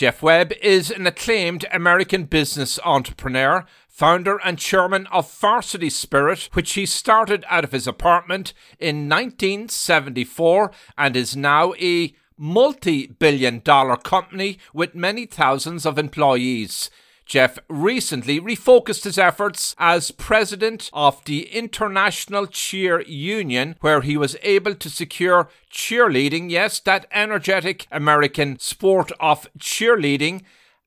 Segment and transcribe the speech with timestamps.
[0.00, 6.72] Jeff Webb is an acclaimed American business entrepreneur, founder and chairman of Varsity Spirit, which
[6.72, 13.98] he started out of his apartment in 1974 and is now a multi billion dollar
[13.98, 16.88] company with many thousands of employees.
[17.30, 24.36] Jeff recently refocused his efforts as president of the International Cheer Union, where he was
[24.42, 30.42] able to secure cheerleading, yes, that energetic American sport of cheerleading,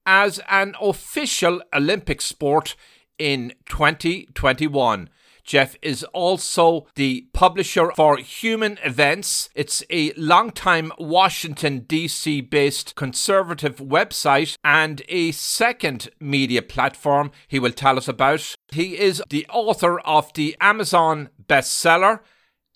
[0.06, 2.76] as an official Olympic sport
[3.18, 5.08] in 2021.
[5.44, 9.50] Jeff is also the publisher for Human Events.
[9.54, 12.42] It's a long-time Washington, D.C.
[12.42, 18.56] based conservative website and a second media platform he will tell us about.
[18.72, 22.22] He is the author of the Amazon bestseller,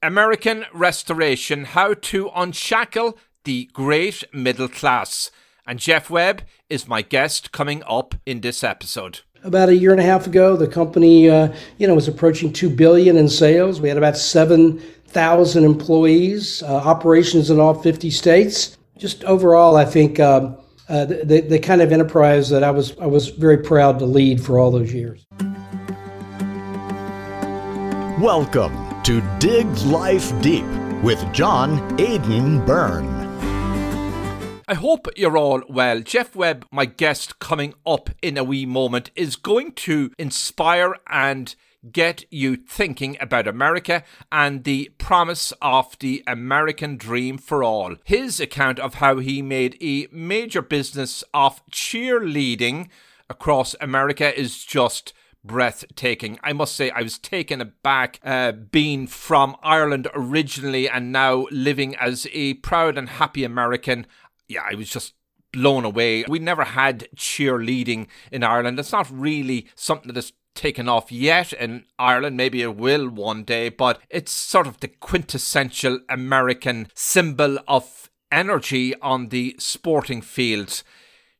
[0.03, 5.31] American Restoration How to Unshackle the Great Middle Class.
[5.65, 9.99] And Jeff Webb is my guest coming up in this episode about a year and
[9.99, 10.55] a half ago.
[10.55, 13.81] The company, uh, you know, was approaching two billion in sales.
[13.81, 18.77] We had about seven thousand employees, uh, operations in all fifty states.
[18.97, 20.57] Just overall, I think um,
[20.89, 24.43] uh, the, the kind of enterprise that I was I was very proud to lead
[24.43, 25.25] for all those years.
[28.19, 30.65] Welcome to Dig Life Deep
[31.03, 33.26] with John Aidan Byrne.
[34.69, 36.01] I hope you're all well.
[36.01, 41.55] Jeff Webb, my guest coming up in a wee moment, is going to inspire and
[41.89, 47.95] get you thinking about America and the promise of the American dream for all.
[48.03, 52.89] His account of how he made a major business of cheerleading
[53.29, 55.13] across America is just
[55.45, 56.39] breathtaking.
[56.43, 61.95] I must say, I was taken aback uh, being from Ireland originally and now living
[61.95, 64.07] as a proud and happy American
[64.47, 65.13] yeah, I was just
[65.51, 66.25] blown away.
[66.27, 68.79] We never had cheerleading in Ireland.
[68.79, 72.35] It's not really something that is taken off yet in Ireland.
[72.35, 78.95] Maybe it will one day, but it's sort of the quintessential American symbol of energy
[79.01, 80.83] on the sporting fields.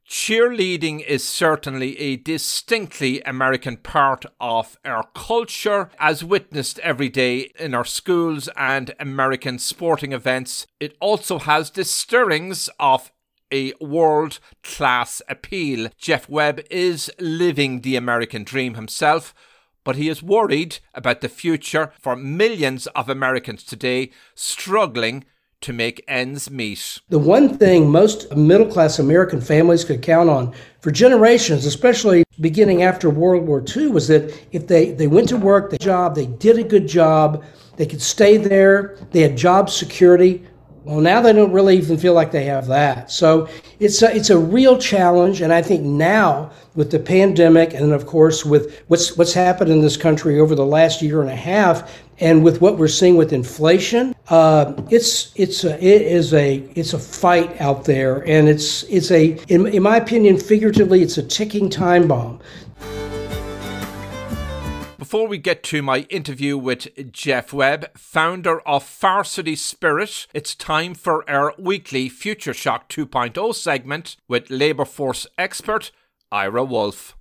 [0.07, 7.73] Cheerleading is certainly a distinctly American part of our culture, as witnessed every day in
[7.73, 10.65] our schools and American sporting events.
[10.79, 13.11] It also has the stirrings of
[13.51, 15.89] a world class appeal.
[15.97, 19.33] Jeff Webb is living the American dream himself,
[19.83, 25.25] but he is worried about the future for millions of Americans today struggling
[25.61, 26.99] to make ends meet.
[27.09, 32.83] The one thing most middle class American families could count on for generations, especially beginning
[32.83, 36.27] after World War II, was that if they, they went to work, the job, they
[36.27, 37.43] did a good job,
[37.77, 40.45] they could stay there, they had job security.
[40.87, 43.11] Well, now they don't really even feel like they have that.
[43.11, 43.49] So
[43.81, 48.05] it's a, it's a real challenge, and I think now with the pandemic, and of
[48.05, 51.93] course with what's what's happened in this country over the last year and a half,
[52.19, 56.93] and with what we're seeing with inflation, uh, it's it's a, it is a it's
[56.93, 61.23] a fight out there, and it's it's a in, in my opinion, figuratively, it's a
[61.23, 62.39] ticking time bomb.
[65.07, 70.93] Before we get to my interview with Jeff Webb, founder of Varsity Spirit, it's time
[70.95, 75.91] for our weekly Future Shock 2.0 segment with labour force expert
[76.29, 77.15] Ira Wolfe.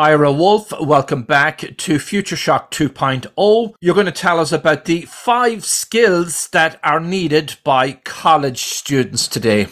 [0.00, 3.74] Ira Wolfe, welcome back to Future Shock 2.0.
[3.82, 9.28] You're going to tell us about the five skills that are needed by college students
[9.28, 9.66] today.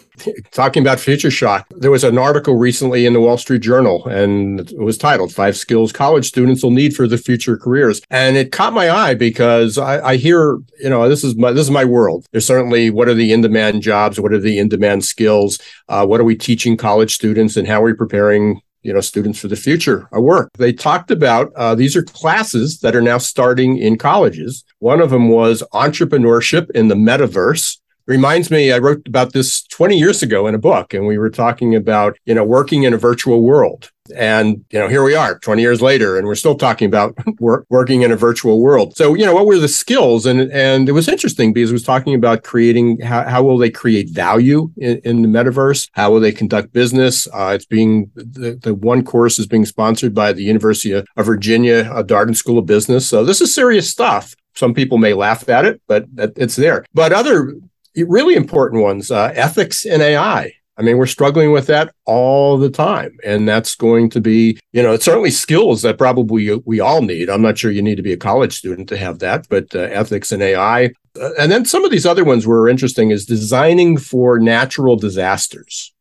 [0.51, 4.61] Talking about Future Shock, there was an article recently in the Wall Street Journal and
[4.71, 8.03] it was titled Five Skills College Students Will Need for the Future Careers.
[8.11, 11.65] And it caught my eye because I, I hear, you know, this is my this
[11.65, 12.27] is my world.
[12.33, 15.59] There's certainly what are the in-demand jobs, what are the in-demand skills,
[15.89, 19.41] uh, what are we teaching college students and how are we preparing you know students
[19.41, 20.51] for the future of work.
[20.59, 24.65] They talked about uh, these are classes that are now starting in colleges.
[24.79, 27.79] One of them was entrepreneurship in the metaverse.
[28.07, 31.29] Reminds me i wrote about this 20 years ago in a book and we were
[31.29, 35.39] talking about you know working in a virtual world and, you know, here we are
[35.39, 38.97] 20 years later, and we're still talking about work, working in a virtual world.
[38.97, 40.27] So, you know, what were the skills?
[40.27, 43.71] And, and it was interesting because it was talking about creating how, how will they
[43.71, 45.89] create value in, in the metaverse?
[45.93, 47.29] How will they conduct business?
[47.33, 51.91] Uh, it's being the, the one course is being sponsored by the University of Virginia,
[51.95, 53.07] a Darden School of Business.
[53.07, 54.35] So this is serious stuff.
[54.55, 56.85] Some people may laugh at it, but it's there.
[56.93, 57.55] But other
[57.97, 62.71] really important ones, uh, ethics in AI I mean, we're struggling with that all the
[62.71, 63.19] time.
[63.25, 67.29] And that's going to be, you know, it's certainly skills that probably we all need.
[67.29, 69.81] I'm not sure you need to be a college student to have that, but uh,
[69.81, 70.93] ethics and AI.
[71.21, 75.93] Uh, and then some of these other ones were interesting is designing for natural disasters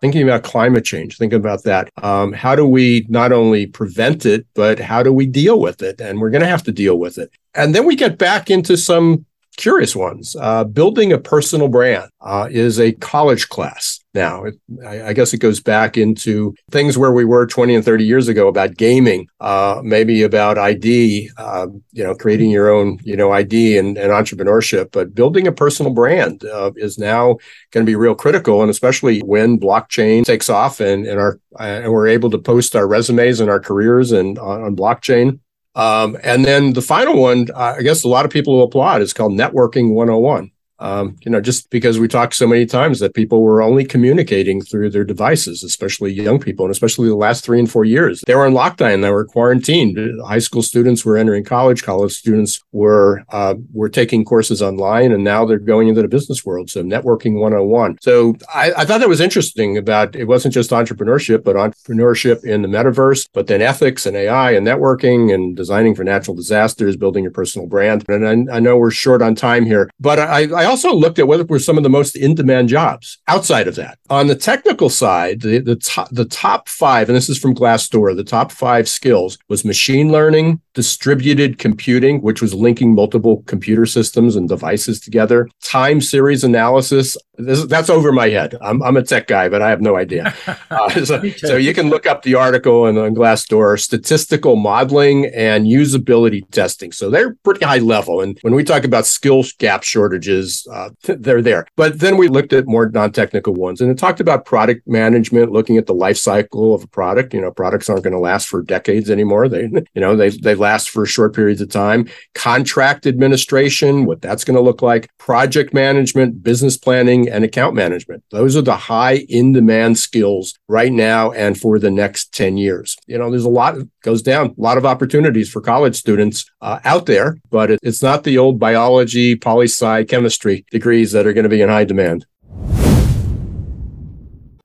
[0.00, 1.90] thinking about climate change, thinking about that.
[2.02, 6.00] Um, how do we not only prevent it, but how do we deal with it?
[6.00, 7.30] And we're going to have to deal with it.
[7.54, 9.24] And then we get back into some
[9.56, 10.36] curious ones.
[10.38, 14.44] Uh, building a personal brand uh, is a college class now.
[14.44, 14.54] It,
[14.84, 18.28] I, I, guess it goes back into things where we were 20 and 30 years
[18.28, 23.32] ago about gaming, uh, maybe about ID, um, you know, creating your own, you know,
[23.32, 24.90] ID and, and entrepreneurship.
[24.92, 27.36] But building a personal brand uh, is now
[27.70, 31.90] going to be real critical, and especially when blockchain takes off and, and our and
[31.90, 35.38] we're able to post our resumes and our careers and on, on blockchain.
[35.76, 39.12] Um, and then the final one, I guess a lot of people will applaud, is
[39.12, 40.50] called Networking 101.
[40.78, 44.60] Um, you know, just because we talked so many times that people were only communicating
[44.60, 48.22] through their devices, especially young people, and especially the last three and four years.
[48.26, 49.98] They were in lockdown, they were quarantined.
[50.26, 55.24] High school students were entering college, college students were uh, were taking courses online, and
[55.24, 56.70] now they're going into the business world.
[56.70, 57.98] So networking 101.
[58.00, 62.62] So I, I thought that was interesting about it wasn't just entrepreneurship, but entrepreneurship in
[62.62, 67.24] the metaverse, but then ethics and AI and networking and designing for natural disasters, building
[67.24, 68.04] your personal brand.
[68.08, 71.28] And I, I know we're short on time here, but I, I also looked at
[71.28, 73.98] what were some of the most in-demand jobs outside of that.
[74.10, 78.14] On the technical side, the, the top the top five, and this is from Glassdoor,
[78.14, 84.36] the top five skills was machine learning, distributed computing, which was linking multiple computer systems
[84.36, 87.16] and devices together, time series analysis.
[87.38, 88.54] This, that's over my head.
[88.60, 90.34] I'm, I'm a tech guy, but I have no idea.
[90.68, 95.66] Uh, so, so, you can look up the article on, on Glassdoor, statistical modeling and
[95.66, 96.92] usability testing.
[96.92, 98.20] So they're pretty high level.
[98.20, 101.66] And when we talk about skill gap shortages, uh, they're there.
[101.76, 105.76] But then we looked at more non-technical ones, and it talked about product management, looking
[105.76, 107.34] at the life cycle of a product.
[107.34, 109.48] You know, products aren't going to last for decades anymore.
[109.48, 112.08] They, you know, they they last for short periods of time.
[112.34, 118.22] Contract administration, what that's going to look like, project management, business planning, and account management.
[118.30, 122.96] Those are the high in-demand skills right now and for the next 10 years.
[123.06, 123.76] You know, there's a lot
[124.06, 128.02] goes down, a lot of opportunities for college students uh, out there, but it, it's
[128.02, 131.84] not the old biology, poli sci, chemistry degrees that are going to be in high
[131.84, 132.26] demand.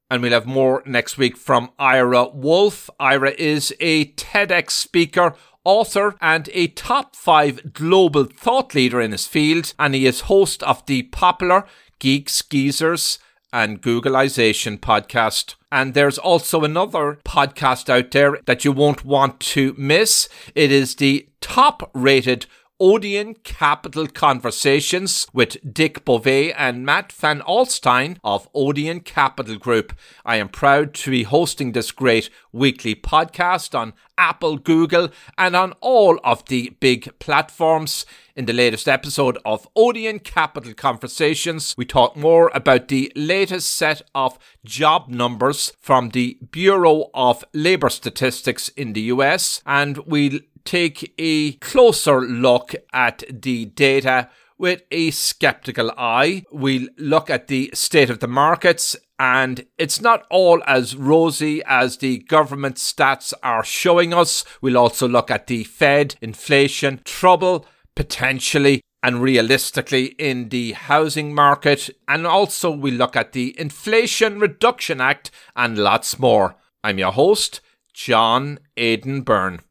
[0.10, 2.90] And we'll have more next week from Ira Wolfe.
[3.00, 9.28] Ira is a TEDx speaker author and a top five global thought leader in his
[9.28, 11.66] field, and he is host of the popular
[12.00, 13.20] Geeks, Geezers,
[13.54, 15.56] and Googleization podcast.
[15.72, 20.28] And there's also another podcast out there that you won't want to miss.
[20.56, 22.46] It is the top rated
[22.82, 29.94] Odeon Capital Conversations with Dick Bove and Matt Van Alstyne of Odeon Capital Group.
[30.26, 35.74] I am proud to be hosting this great weekly podcast on Apple, Google, and on
[35.80, 38.04] all of the big platforms.
[38.36, 44.02] In the latest episode of Odeon Capital Conversations, we talk more about the latest set
[44.16, 51.14] of job numbers from the Bureau of Labor Statistics in the US, and we'll take
[51.18, 56.44] a closer look at the data with a skeptical eye.
[56.52, 61.98] We'll look at the state of the markets, and it's not all as rosy as
[61.98, 64.46] the government stats are showing us.
[64.62, 67.66] We'll also look at the Fed, inflation, trouble,
[67.96, 75.02] potentially and realistically in the housing market, and also we look at the Inflation Reduction
[75.02, 76.56] Act and lots more.
[76.84, 77.62] I'm your host,
[77.94, 79.62] John Aidan Byrne.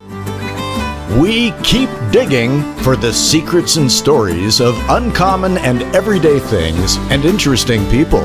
[1.18, 7.84] We keep digging for the secrets and stories of uncommon and everyday things and interesting
[7.90, 8.24] people.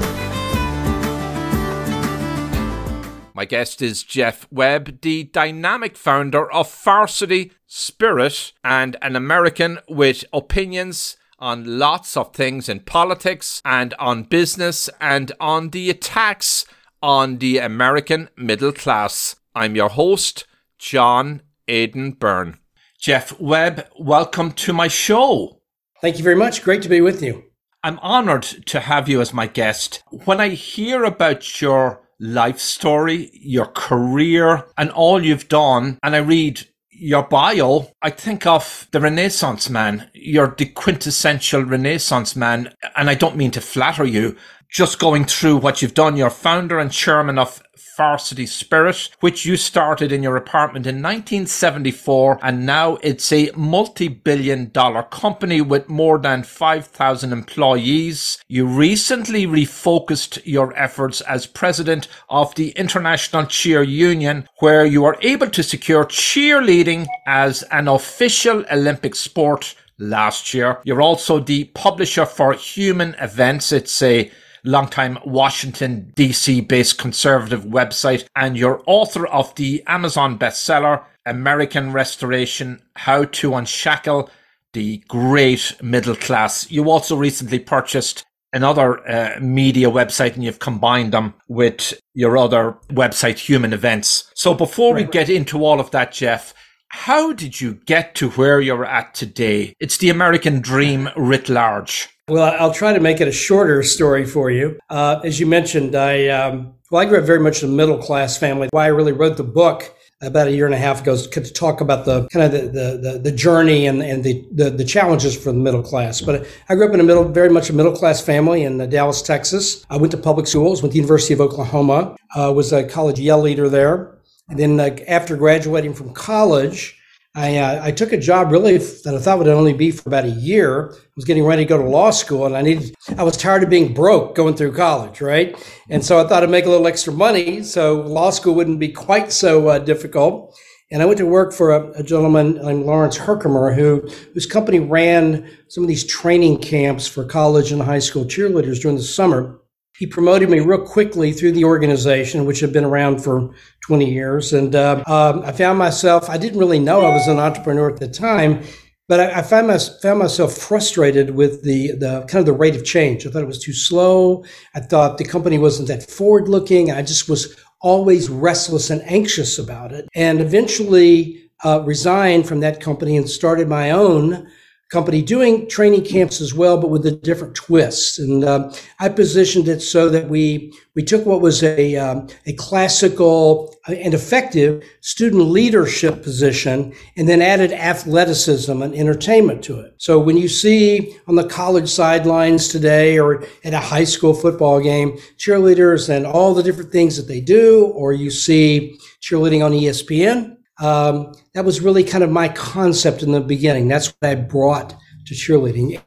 [3.33, 10.23] My guest is Jeff Webb, the dynamic founder of Varsity Spirit and an American with
[10.31, 16.67] opinions on lots of things in politics and on business and on the attacks
[17.01, 19.37] on the American middle class.
[19.55, 20.45] I'm your host,
[20.77, 22.59] John Aidan Byrne.
[23.05, 25.61] Jeff Webb, welcome to my show.
[26.01, 26.63] Thank you very much.
[26.63, 27.43] Great to be with you.
[27.83, 30.01] I'm honored to have you as my guest.
[30.09, 36.17] When I hear about your life story, your career, and all you've done, and I
[36.17, 40.09] read your bio, I think of the Renaissance man.
[40.15, 42.73] You're the quintessential Renaissance man.
[42.95, 44.35] And I don't mean to flatter you.
[44.75, 46.17] Just going through what you've done.
[46.17, 47.63] You're founder and chairman of
[47.95, 54.69] Varsity Spirit, which you started in your apartment in 1974, and now it's a multi-billion
[54.71, 58.43] dollar company with more than 5,000 employees.
[58.49, 65.17] You recently refocused your efforts as president of the International Cheer Union, where you are
[65.21, 70.81] able to secure cheerleading as an official Olympic sport last year.
[70.83, 73.71] You're also the publisher for Human Events.
[73.71, 74.29] It's a
[74.65, 76.61] longtime Washington, D.C.
[76.61, 84.29] based conservative website, and you're author of the Amazon bestseller, American Restoration How to Unshackle
[84.73, 86.69] the Great Middle Class.
[86.69, 92.77] You also recently purchased another uh, media website and you've combined them with your other
[92.89, 94.31] website, Human Events.
[94.35, 95.05] So before right.
[95.05, 96.53] we get into all of that, Jeff,
[96.89, 99.73] how did you get to where you're at today?
[99.79, 102.09] It's the American dream writ large.
[102.27, 104.79] Well, I'll try to make it a shorter story for you.
[104.89, 107.99] Uh, as you mentioned, I um, well, I grew up very much in a middle
[107.99, 108.67] class family.
[108.71, 111.53] Why I really wrote the book about a year and a half ago is to
[111.53, 114.83] talk about the kind of the, the, the, the journey and, and the, the, the,
[114.83, 116.21] challenges for the middle class.
[116.21, 118.87] But I grew up in a middle, very much a middle class family in uh,
[118.87, 119.85] Dallas, Texas.
[119.89, 123.19] I went to public schools, went to the University of Oklahoma, uh, was a college
[123.19, 124.17] yell leader there.
[124.49, 126.97] And then uh, after graduating from college,
[127.35, 130.23] I, uh, I took a job really that I thought would only be for about
[130.23, 130.93] a year.
[130.93, 133.61] I was getting ready to go to law school and I needed, I was tired
[133.61, 135.53] of being broke going through college, right?
[135.89, 138.87] And so I thought I'd make a little extra money so law school wouldn't be
[138.87, 140.57] quite so uh, difficult.
[140.91, 144.79] And I went to work for a, a, gentleman named Lawrence Herkimer, who whose company
[144.79, 149.59] ran some of these training camps for college and high school cheerleaders during the summer
[149.97, 154.51] he promoted me real quickly through the organization, which had been around for 20 years.
[154.51, 157.99] And uh, um, I found myself, I didn't really know I was an entrepreneur at
[157.99, 158.63] the time,
[159.07, 162.75] but I, I found, my, found myself frustrated with the, the kind of the rate
[162.75, 163.25] of change.
[163.25, 164.43] I thought it was too slow.
[164.73, 166.91] I thought the company wasn't that forward looking.
[166.91, 170.09] I just was always restless and anxious about it.
[170.13, 174.49] And eventually uh, resigned from that company and started my own
[174.91, 178.19] company doing training camps as well, but with a different twist.
[178.19, 182.53] And uh, I positioned it so that we we took what was a um, a
[182.53, 189.95] classical and effective student leadership position, and then added athleticism and entertainment to it.
[189.97, 194.79] So when you see on the college sidelines today, or at a high school football
[194.79, 199.71] game, cheerleaders and all the different things that they do, or you see cheerleading on
[199.71, 203.87] ESPN um, that was really kind of my concept in the beginning.
[203.87, 204.93] That's what I brought
[205.25, 206.01] to cheerleading.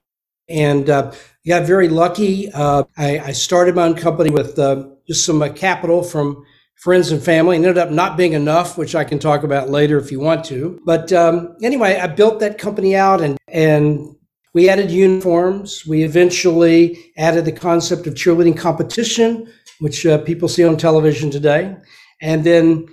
[0.49, 1.13] And uh,
[1.47, 2.53] got very lucky.
[2.53, 6.45] Uh, I, I, started my own company with uh, just some uh, capital from
[6.77, 7.57] friends and family.
[7.57, 10.45] It ended up not being enough, which I can talk about later if you want
[10.47, 10.81] to.
[10.85, 14.15] But um, anyway, I built that company out and, and
[14.55, 15.87] we added uniforms.
[15.87, 19.51] We eventually added the concept of cheerleading competition,
[19.81, 21.75] which uh, people see on television today.
[22.21, 22.87] And then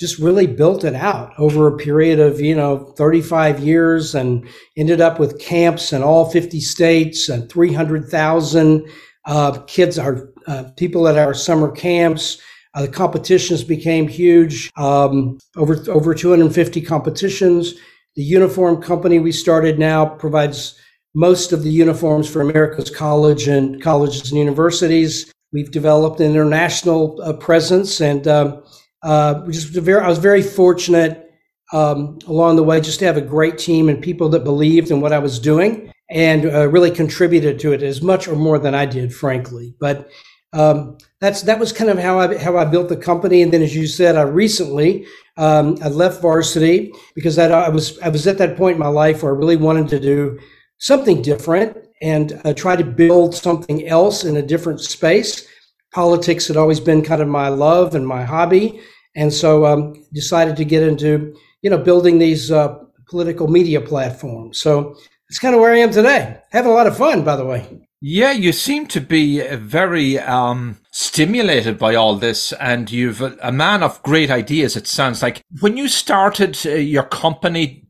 [0.00, 5.00] just really built it out over a period of you know 35 years and ended
[5.00, 8.90] up with camps in all 50 states and 300,000
[9.26, 12.40] uh, kids are uh, people at our summer camps.
[12.74, 17.74] Uh, the competitions became huge, um, over over 250 competitions.
[18.16, 20.78] The uniform company we started now provides
[21.14, 25.32] most of the uniforms for America's college and colleges and universities.
[25.52, 28.62] We've developed an international uh, presence and um,
[29.02, 31.30] uh, very, I was very fortunate
[31.72, 35.00] um, along the way just to have a great team and people that believed in
[35.00, 38.74] what I was doing and uh, really contributed to it as much or more than
[38.74, 39.74] I did, frankly.
[39.78, 40.10] But
[40.52, 43.42] um, that's that was kind of how I how I built the company.
[43.42, 47.98] And then, as you said, I recently um, I left varsity because I, I, was
[48.00, 50.38] I was at that point in my life where I really wanted to do
[50.78, 55.46] something different and uh, try to build something else in a different space
[55.92, 58.80] politics had always been kind of my love and my hobby,
[59.14, 62.78] and so um, decided to get into you know building these uh,
[63.08, 64.58] political media platforms.
[64.58, 64.96] So
[65.28, 66.40] it's kind of where I am today.
[66.50, 67.66] Having a lot of fun, by the way.
[68.02, 73.52] Yeah, you seem to be uh, very um, stimulated by all this, and you've a,
[73.52, 74.74] man of great ideas.
[74.74, 77.86] It sounds like when you started uh, your company,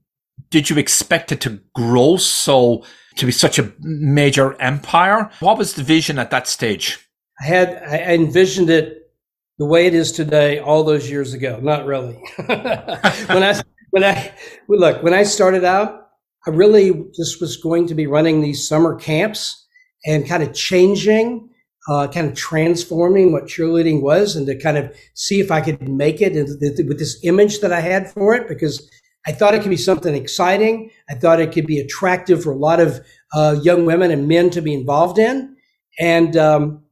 [0.50, 2.84] did you expect it to grow so
[3.16, 5.30] to be such a major empire?
[5.38, 6.98] What was the vision at that stage?
[7.40, 9.10] I had I envisioned it
[9.58, 11.58] the way it is today all those years ago.
[11.62, 12.14] Not really.
[12.46, 14.32] when I when I
[14.68, 16.08] look when I started out,
[16.46, 19.66] I really just was going to be running these summer camps
[20.06, 21.50] and kind of changing,
[21.88, 25.88] uh, kind of transforming what cheerleading was, and to kind of see if I could
[25.88, 28.88] make it with this image that I had for it because.
[29.26, 30.90] I thought it could be something exciting.
[31.10, 33.04] I thought it could be attractive for a lot of
[33.34, 35.56] uh, young women and men to be involved in.
[35.98, 36.82] And um,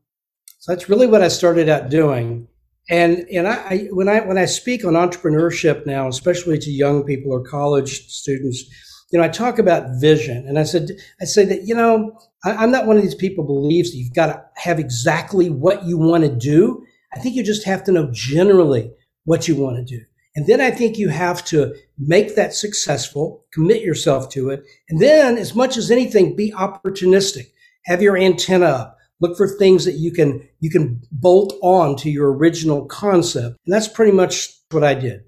[0.68, 2.46] That's really what I started out doing.
[2.90, 7.04] And and I, I when I when I speak on entrepreneurship now, especially to young
[7.04, 8.64] people or college students,
[9.10, 12.62] you know, I talk about vision, and I said I say that you know I,
[12.62, 15.84] am not one of these people who believes that you've got to have exactly what
[15.84, 16.84] you want to do.
[17.14, 18.92] I think you just have to know generally
[19.25, 20.04] what you want to do.
[20.37, 24.64] And then I think you have to make that successful, commit yourself to it.
[24.88, 27.50] And then, as much as anything, be opportunistic.
[27.87, 28.97] Have your antenna up.
[29.20, 33.56] Look for things that you can, you can bolt on to your original concept.
[33.66, 35.25] And that's pretty much what I did.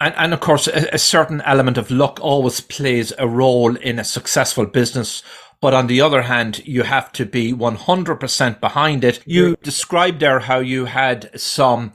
[0.00, 3.98] And, and of course, a, a certain element of luck always plays a role in
[3.98, 5.22] a successful business
[5.60, 9.20] but on the other hand, you have to be 100% behind it.
[9.24, 11.92] You described there how you had some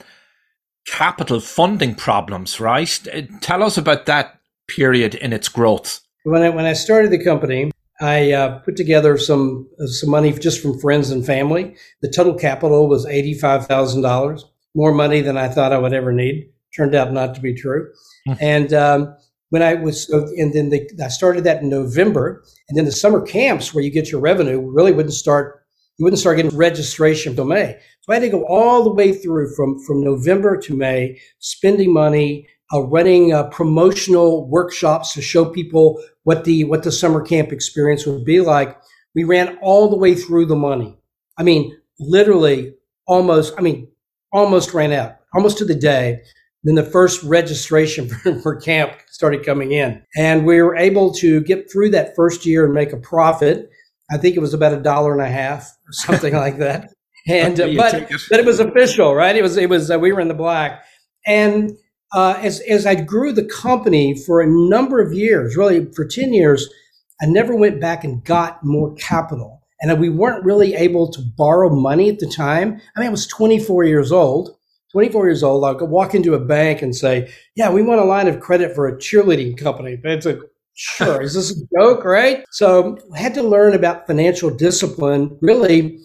[0.88, 3.07] capital funding problems, right?
[3.13, 6.01] Uh, tell us about that period in its growth.
[6.24, 7.71] When I, when I started the company,
[8.01, 11.75] I uh, put together some uh, some money just from friends and family.
[12.01, 14.43] The total capital was eighty five thousand dollars,
[14.75, 16.50] more money than I thought I would ever need.
[16.75, 17.91] Turned out not to be true.
[18.25, 18.34] Hmm.
[18.39, 19.15] and um,
[19.50, 23.22] when I was, and then the, I started that in November, and then the summer
[23.22, 25.60] camps where you get your revenue really wouldn't start.
[25.98, 27.77] You wouldn't start getting registration until May.
[28.01, 31.93] So I had to go all the way through from from November to May, spending
[31.93, 37.51] money, uh, running uh, promotional workshops to show people what the what the summer camp
[37.51, 38.77] experience would be like.
[39.13, 40.97] We ran all the way through the money.
[41.37, 42.73] I mean, literally,
[43.07, 43.53] almost.
[43.57, 43.87] I mean,
[44.31, 46.21] almost ran out, almost to the day.
[46.63, 51.41] Then the first registration for, for camp started coming in, and we were able to
[51.41, 53.69] get through that first year and make a profit.
[54.11, 56.89] I think it was about a dollar and a half or something like that.
[57.27, 58.09] And uh, but it.
[58.31, 59.35] but it was official, right?
[59.35, 60.83] It was it was uh, we were in the black,
[61.27, 61.77] and
[62.13, 66.34] uh, as as I grew the company for a number of years, really for ten
[66.34, 66.70] years,
[67.22, 71.70] I never went back and got more capital, and we weren't really able to borrow
[71.70, 72.82] money at the time.
[72.96, 74.58] I mean, I was 24 years old.
[74.91, 78.27] 24 years old, I'll walk into a bank and say, "Yeah, we want a line
[78.27, 80.39] of credit for a cheerleading company." It's a
[80.74, 81.22] sure.
[81.22, 82.44] Is this a joke, right?
[82.51, 86.00] So I had to learn about financial discipline, really,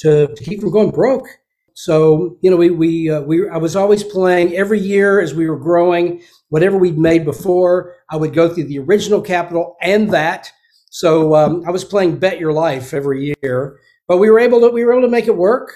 [0.00, 1.28] to, to keep from going broke.
[1.78, 5.46] So you know, we we uh, we I was always playing every year as we
[5.46, 6.22] were growing.
[6.48, 10.50] Whatever we'd made before, I would go through the original capital and that.
[10.88, 13.78] So um, I was playing bet your life every year,
[14.08, 15.70] but we were able to we were able to make it work.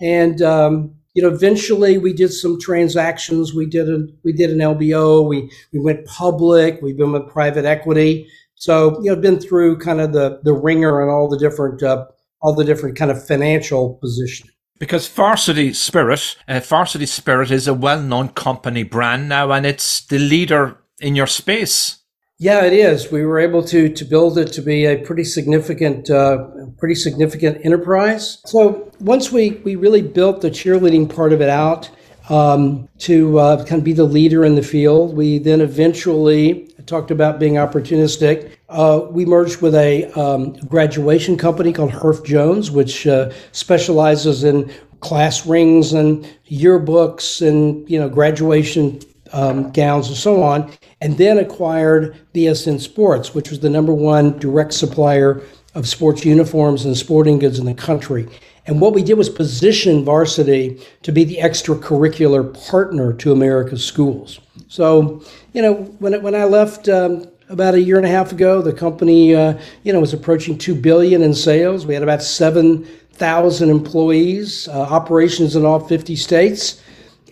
[0.00, 3.52] And um, you know, eventually we did some transactions.
[3.52, 5.28] We did a we did an LBO.
[5.28, 6.80] We we went public.
[6.80, 8.26] We've been with private equity.
[8.54, 12.06] So you know, been through kind of the the ringer and all the different uh,
[12.40, 14.54] all the different kind of financial positioning.
[14.78, 20.18] Because Varsity Spirit, uh, Varsity Spirit is a well-known company brand now, and it's the
[20.18, 21.98] leader in your space.
[22.38, 23.12] Yeah, it is.
[23.12, 27.64] We were able to to build it to be a pretty significant, uh, pretty significant
[27.64, 28.42] enterprise.
[28.46, 31.88] So once we we really built the cheerleading part of it out
[32.28, 37.10] um, to uh, kind of be the leader in the field, we then eventually talked
[37.10, 38.56] about being opportunistic.
[38.68, 44.72] Uh, we merged with a um, graduation company called Herff Jones, which uh, specializes in
[45.00, 49.00] class rings and yearbooks and you know graduation
[49.32, 54.38] um, gowns and so on, and then acquired BSN Sports, which was the number one
[54.38, 55.42] direct supplier
[55.74, 58.28] of sports uniforms and sporting goods in the country.
[58.66, 64.38] And what we did was position varsity to be the extracurricular partner to America's schools.
[64.72, 68.62] So, you know, when, when I left um, about a year and a half ago,
[68.62, 71.84] the company, uh, you know, was approaching two billion in sales.
[71.84, 76.82] We had about seven thousand employees, uh, operations in all fifty states,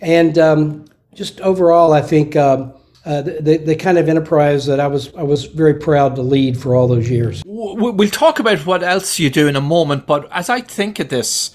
[0.03, 2.75] and um, just overall, I think um,
[3.05, 6.61] uh, the, the kind of enterprise that I was I was very proud to lead
[6.61, 7.41] for all those years.
[7.47, 11.09] We'll talk about what else you do in a moment, but as I think of
[11.09, 11.49] this,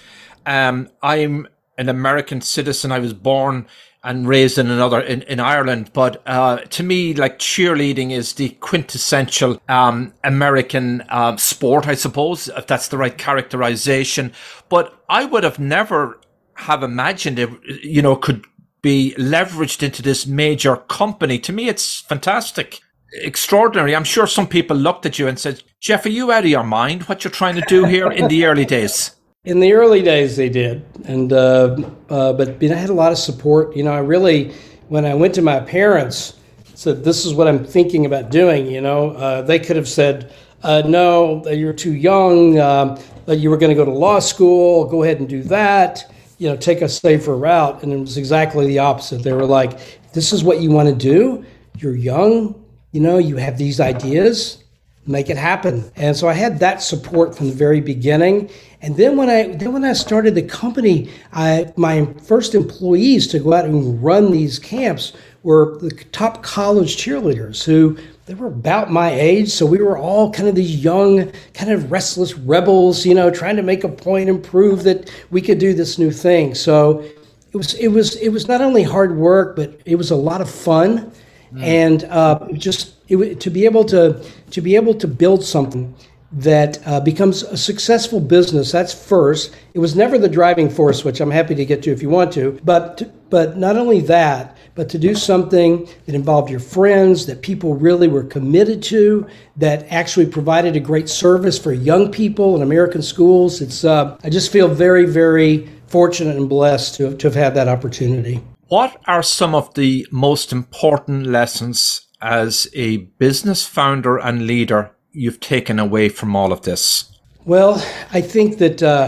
[0.46, 1.46] um, I'm
[1.78, 2.90] an American citizen.
[2.90, 3.68] I was born
[4.06, 8.50] and raised in another in, in Ireland, but uh, to me, like cheerleading is the
[8.60, 14.32] quintessential um, American um, sport, I suppose, if that's the right characterization.
[14.68, 16.20] But I would have never
[16.54, 17.50] have imagined it,
[17.82, 18.46] you know, could
[18.80, 21.40] be leveraged into this major company.
[21.40, 22.80] To me, it's fantastic.
[23.12, 23.96] Extraordinary.
[23.96, 26.62] I'm sure some people looked at you and said, Jeff, are you out of your
[26.62, 27.02] mind?
[27.02, 29.15] What you're trying to do here in the early days?
[29.46, 31.76] In the early days, they did, and uh,
[32.10, 33.76] uh, but I had a lot of support.
[33.76, 34.52] You know, I really,
[34.88, 36.34] when I went to my parents,
[36.74, 40.34] said, "This is what I'm thinking about doing." You know, uh, they could have said,
[40.64, 42.58] uh, "No, you're too young.
[42.58, 44.84] Um, you were going to go to law school.
[44.84, 47.82] Go ahead and do that." you know, take a safer route.
[47.82, 49.22] And it was exactly the opposite.
[49.22, 51.44] They were like, this is what you want to do.
[51.78, 54.62] You're young, you know, you have these ideas.
[55.06, 55.90] Make it happen.
[55.96, 58.50] And so I had that support from the very beginning.
[58.82, 63.38] And then when I then when I started the company, I my first employees to
[63.38, 68.90] go out and run these camps were the top college cheerleaders who they were about
[68.90, 73.14] my age, so we were all kind of these young, kind of restless rebels, you
[73.14, 76.56] know, trying to make a point and prove that we could do this new thing.
[76.56, 77.04] So
[77.52, 80.40] it was it was it was not only hard work, but it was a lot
[80.40, 81.12] of fun,
[81.52, 81.62] mm.
[81.62, 85.94] and uh, just it, to be able to to be able to build something
[86.32, 88.72] that uh, becomes a successful business.
[88.72, 89.54] That's first.
[89.74, 92.32] It was never the driving force, which I'm happy to get to if you want
[92.32, 92.58] to.
[92.64, 97.74] But but not only that, but to do something that involved your friends, that people
[97.74, 103.02] really were committed to, that actually provided a great service for young people in American
[103.02, 103.60] schools.
[103.60, 107.68] It's uh, I just feel very very fortunate and blessed to to have had that
[107.68, 108.42] opportunity.
[108.68, 115.38] What are some of the most important lessons as a business founder and leader you've
[115.38, 117.12] taken away from all of this?
[117.44, 117.74] Well,
[118.12, 119.06] I think that uh,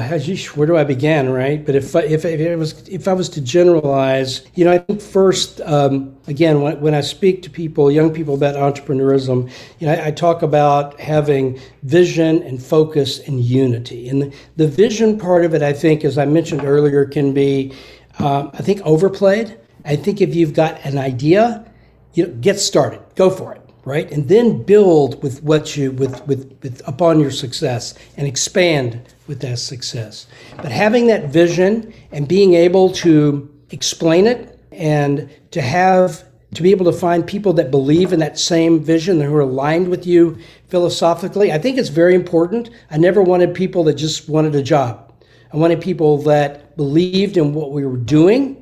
[0.55, 1.67] where do I begin, right?
[1.67, 5.01] But if if, if it was if I was to generalize, you know, I think
[5.01, 9.95] first, um, again, when, when I speak to people, young people about entrepreneurism, you know,
[9.95, 14.09] I, I talk about having vision and focus and unity.
[14.09, 17.73] And the, the, vision part of it, I think, as I mentioned earlier, can be,
[18.19, 19.59] um, I think, overplayed.
[19.85, 21.71] I think if you've got an idea,
[22.15, 24.13] you know, get started, go for it right?
[24.13, 29.41] And then build with what you with, with with upon your success and expand with
[29.41, 30.27] that success.
[30.57, 36.71] But having that vision and being able to explain it and to have to be
[36.71, 40.07] able to find people that believe in that same vision and who are aligned with
[40.07, 42.69] you philosophically, I think it's very important.
[42.91, 45.13] I never wanted people that just wanted a job.
[45.51, 48.57] I wanted people that believed in what we were doing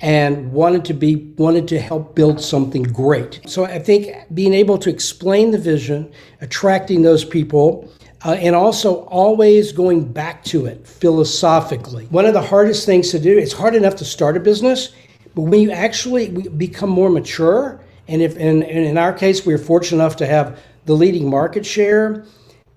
[0.00, 3.40] and wanted to be wanted to help build something great.
[3.46, 7.90] So I think being able to explain the vision, attracting those people,
[8.24, 12.06] uh, and also always going back to it philosophically.
[12.06, 13.38] One of the hardest things to do.
[13.38, 14.92] It's hard enough to start a business,
[15.34, 19.58] but when you actually become more mature, and if and, and in our case we're
[19.58, 22.24] fortunate enough to have the leading market share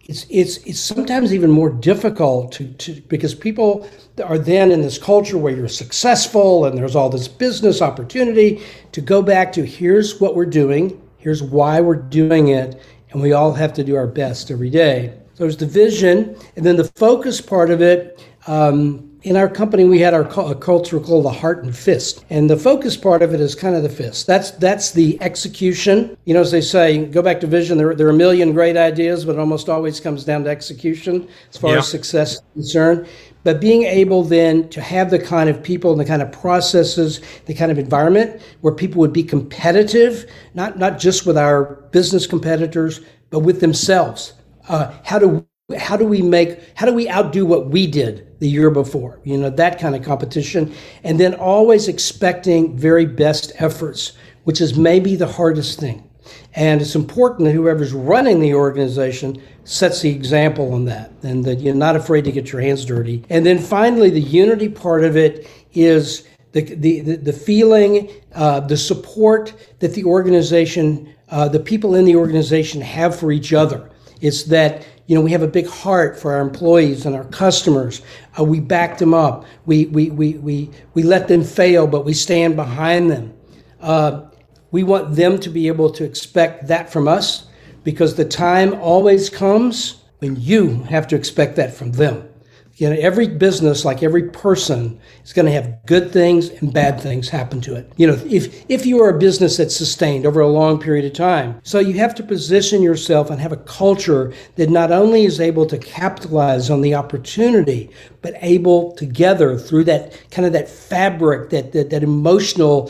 [0.06, 3.88] it's it's it's sometimes even more difficult to, to because people
[4.24, 9.02] are then in this culture where you're successful and there's all this business opportunity to
[9.02, 12.80] go back to here's what we're doing, here's why we're doing it,
[13.12, 15.14] and we all have to do our best every day.
[15.34, 18.24] So there's the vision, and then the focus part of it.
[18.46, 22.50] Um, in our company, we had our a culture called the heart and fist, and
[22.50, 24.28] the focus part of it is kind of the fist.
[24.28, 26.18] That's that's the execution.
[26.26, 27.78] You know, as they say, go back to vision.
[27.78, 31.28] There, there are a million great ideas, but it almost always comes down to execution
[31.50, 31.78] as far yeah.
[31.80, 33.08] as success is concerned.
[33.44, 37.22] But being able then to have the kind of people and the kind of processes,
[37.46, 42.28] the kind of environment where people would be competitive, not not just with our business
[42.28, 44.34] competitors, but with themselves.
[44.70, 45.46] Uh, how do
[45.78, 49.20] how do we make how do we outdo what we did the year before?
[49.24, 50.74] You know that kind of competition.
[51.04, 56.10] And then always expecting very best efforts which is maybe the hardest thing
[56.56, 61.60] and it's important that whoever's running the organization sets the example on that and that
[61.60, 65.16] you're not afraid to get your hands dirty and then finally the unity part of
[65.16, 71.96] it is the, the, the, feeling uh, the support that the organization uh, the people
[71.96, 73.90] in the organization have for each other
[74.22, 78.02] it's that you know, we have a big heart for our employees and our customers.
[78.40, 79.46] Uh, we back them up.
[79.66, 83.34] We, we, we, we, we let them fail, but we stand behind them.
[83.82, 84.26] Uh,
[84.74, 87.46] we want them to be able to expect that from us
[87.84, 92.28] because the time always comes when you have to expect that from them.
[92.76, 97.00] You know, every business, like every person, is going to have good things and bad
[97.00, 97.92] things happen to it.
[97.98, 101.14] You know, if if you are a business that's sustained over a long period of
[101.14, 105.40] time, so you have to position yourself and have a culture that not only is
[105.40, 107.92] able to capitalize on the opportunity,
[108.24, 112.88] but able together through that kind of that fabric, that that, that emotional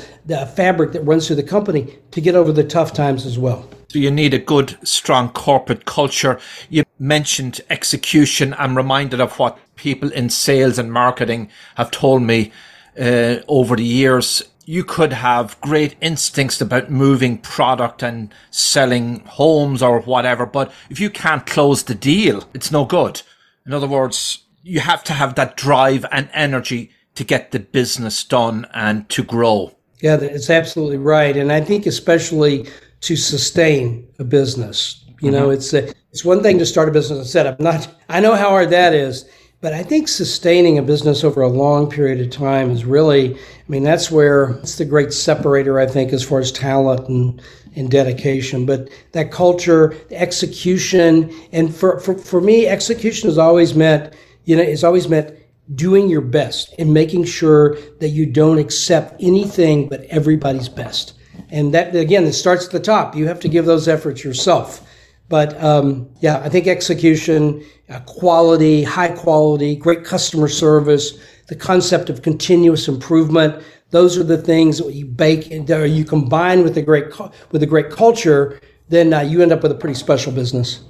[0.56, 3.67] fabric that runs through the company to get over the tough times as well.
[3.89, 6.39] So you need a good, strong corporate culture.
[6.69, 8.56] You mentioned execution.
[8.58, 12.51] I'm reminded of what people in sales and marketing have told me
[12.99, 14.43] uh, over the years.
[14.65, 20.99] You could have great instincts about moving product and selling homes or whatever, but if
[20.99, 23.21] you can't close the deal, it's no good.
[23.65, 28.23] In other words, you have to have that drive and energy to get the business
[28.23, 29.75] done and to grow.
[30.01, 31.36] Yeah, it's absolutely right.
[31.36, 32.67] And I think especially
[33.01, 35.03] to sustain a business.
[35.21, 35.32] You mm-hmm.
[35.32, 37.60] know, it's a, it's one thing to start a business and set up.
[37.60, 39.26] Not I know how hard that is,
[39.63, 43.39] But I think sustaining a business over a long period of time is really, I
[43.69, 47.41] mean, that's where it's the great separator, I think, as far as talent and,
[47.73, 48.65] and dedication.
[48.65, 54.58] But that culture, the execution, and for, for, for me, execution has always meant, you
[54.58, 55.34] know, it's always meant
[55.76, 61.13] doing your best and making sure that you don't accept anything but everybody's best.
[61.52, 63.15] And that, again, it starts at the top.
[63.15, 64.86] You have to give those efforts yourself.
[65.34, 71.17] But um, yeah, I think execution, uh, quality, high quality, great customer service,
[71.48, 73.63] the concept of continuous improvement.
[73.89, 77.06] Those are the things that you bake and you combine with a great
[77.50, 78.62] with a great culture.
[78.89, 80.82] Then uh, you end up with a pretty special business.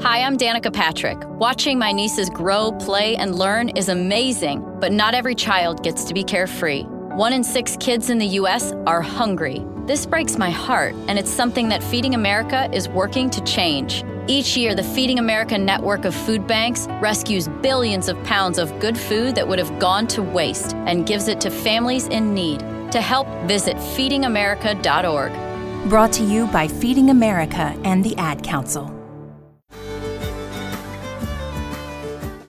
[0.00, 1.18] Hi, I'm Danica Patrick.
[1.38, 6.12] Watching my nieces grow, play, and learn is amazing, but not every child gets to
[6.12, 6.82] be carefree.
[7.14, 8.72] One in six kids in the U.S.
[8.88, 9.64] are hungry.
[9.90, 14.04] This breaks my heart, and it's something that Feeding America is working to change.
[14.28, 18.96] Each year, the Feeding America network of food banks rescues billions of pounds of good
[18.96, 22.60] food that would have gone to waste and gives it to families in need.
[22.92, 25.90] To help, visit feedingamerica.org.
[25.90, 28.99] Brought to you by Feeding America and the Ad Council.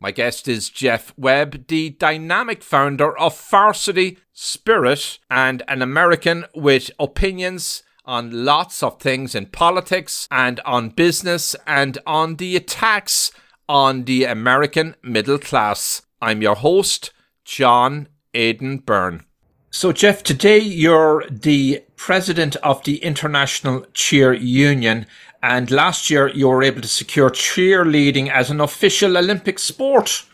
[0.03, 6.89] My guest is Jeff Webb, the dynamic founder of Varsity Spirit and an American with
[6.99, 13.31] opinions on lots of things in politics and on business and on the attacks
[13.69, 16.01] on the American middle class.
[16.19, 17.11] I'm your host,
[17.45, 19.23] John Aidan Byrne.
[19.69, 25.05] So, Jeff, today you're the president of the International Cheer Union,
[25.43, 30.25] and last year you were able to secure cheerleading as an official Olympic sport.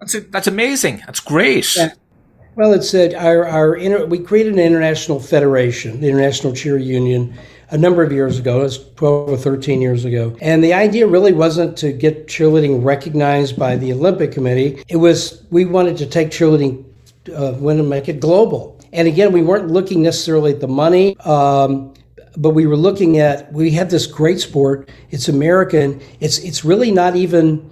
[0.00, 1.02] That's a, that's amazing.
[1.06, 1.76] That's great.
[1.76, 1.94] Yeah.
[2.56, 7.34] Well, it's said our our inter, we created an international federation, the International Cheer Union,
[7.70, 8.60] a number of years ago.
[8.60, 10.36] It was 12 or 13 years ago.
[10.40, 14.82] And the idea really wasn't to get cheerleading recognized by the Olympic Committee.
[14.88, 16.84] It was we wanted to take cheerleading
[17.34, 18.78] uh, to make it global.
[18.92, 21.93] And again, we weren't looking necessarily at the money, um,
[22.36, 24.88] but we were looking at we have this great sport.
[25.10, 26.00] It's American.
[26.20, 27.70] It's it's really not even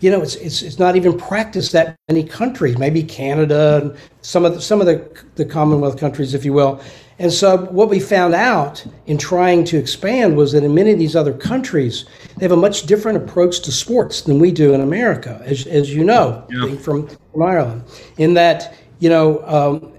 [0.00, 4.44] you know, it's, it's, it's not even practiced that many countries, maybe Canada and some
[4.44, 6.82] of the, some of the, the Commonwealth countries, if you will.
[7.20, 10.98] And so what we found out in trying to expand was that in many of
[10.98, 12.04] these other countries,
[12.36, 15.94] they have a much different approach to sports than we do in America, as, as
[15.94, 16.74] you know, yeah.
[16.78, 17.84] from, from Ireland,
[18.18, 19.92] in that you know, um,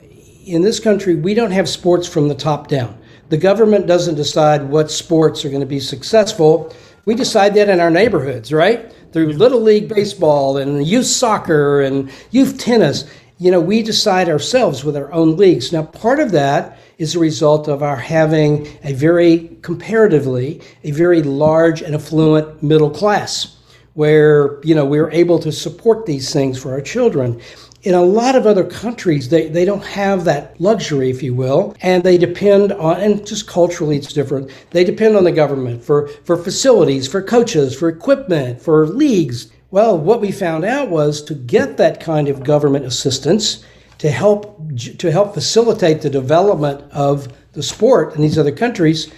[0.46, 2.98] in this country, we don't have sports from the top down.
[3.30, 6.76] The government doesn't decide what sports are going to be successful.
[7.06, 8.94] We decide that in our neighborhoods, right?
[9.12, 13.06] Through Little League Baseball and youth soccer and youth tennis.
[13.40, 15.72] You know, we decide ourselves with our own leagues.
[15.72, 21.22] Now, part of that is a result of our having a very, comparatively, a very
[21.24, 23.58] large and affluent middle class
[23.94, 27.40] where, you know, we're able to support these things for our children
[27.84, 31.76] in a lot of other countries, they, they don't have that luxury, if you will,
[31.82, 36.08] and they depend on, and just culturally it's different, they depend on the government for,
[36.24, 39.52] for facilities, for coaches, for equipment, for leagues.
[39.72, 43.66] Well, what we found out was to get that kind of government assistance
[43.98, 44.60] to help
[44.98, 49.12] to help facilitate the development of the sport in these other countries,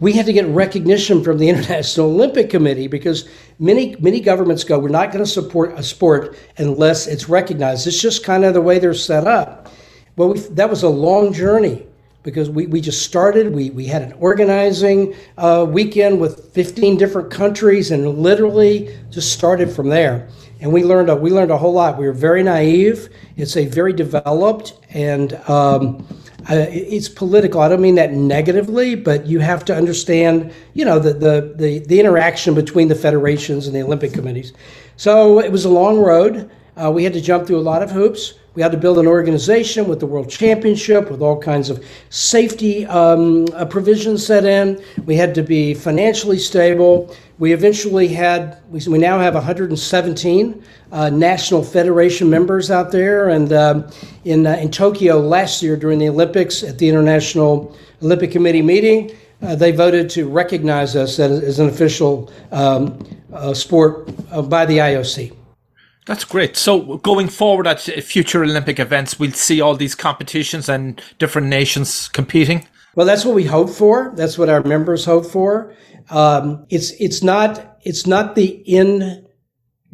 [0.00, 3.28] we had to get recognition from the International Olympic Committee because
[3.62, 7.86] many many governments go, we're not going to support a sport unless it's recognized.
[7.86, 9.68] It's just kind of the way they're set up.
[10.16, 11.86] Well, that was a long journey
[12.22, 13.54] because we, we just started.
[13.54, 19.70] We, we had an organizing uh, weekend with 15 different countries and literally just started
[19.70, 20.28] from there.
[20.60, 21.98] And we learned a, we learned a whole lot.
[21.98, 23.08] We were very naive.
[23.36, 26.06] It's a very developed and um,
[26.50, 27.60] uh, it's political.
[27.60, 31.78] I don't mean that negatively, but you have to understand, you know, the, the, the,
[31.80, 34.52] the, interaction between the federations and the Olympic committees.
[34.96, 36.50] So it was a long road.
[36.76, 38.34] Uh, we had to jump through a lot of hoops.
[38.54, 42.84] We had to build an organization with the World Championship, with all kinds of safety
[42.86, 44.82] um, uh, provisions set in.
[45.06, 47.16] We had to be financially stable.
[47.38, 53.30] We eventually had, we, we now have 117 uh, national federation members out there.
[53.30, 53.90] And um,
[54.24, 59.16] in, uh, in Tokyo last year during the Olympics at the International Olympic Committee meeting,
[59.40, 64.66] uh, they voted to recognize us as, as an official um, uh, sport uh, by
[64.66, 65.41] the IOC.
[66.06, 66.56] That's great.
[66.56, 72.08] So going forward at future Olympic events, we'll see all these competitions and different nations
[72.08, 72.66] competing.
[72.94, 74.12] Well, that's what we hope for.
[74.16, 75.74] That's what our members hope for.
[76.10, 79.26] Um, it's it's not it's not the end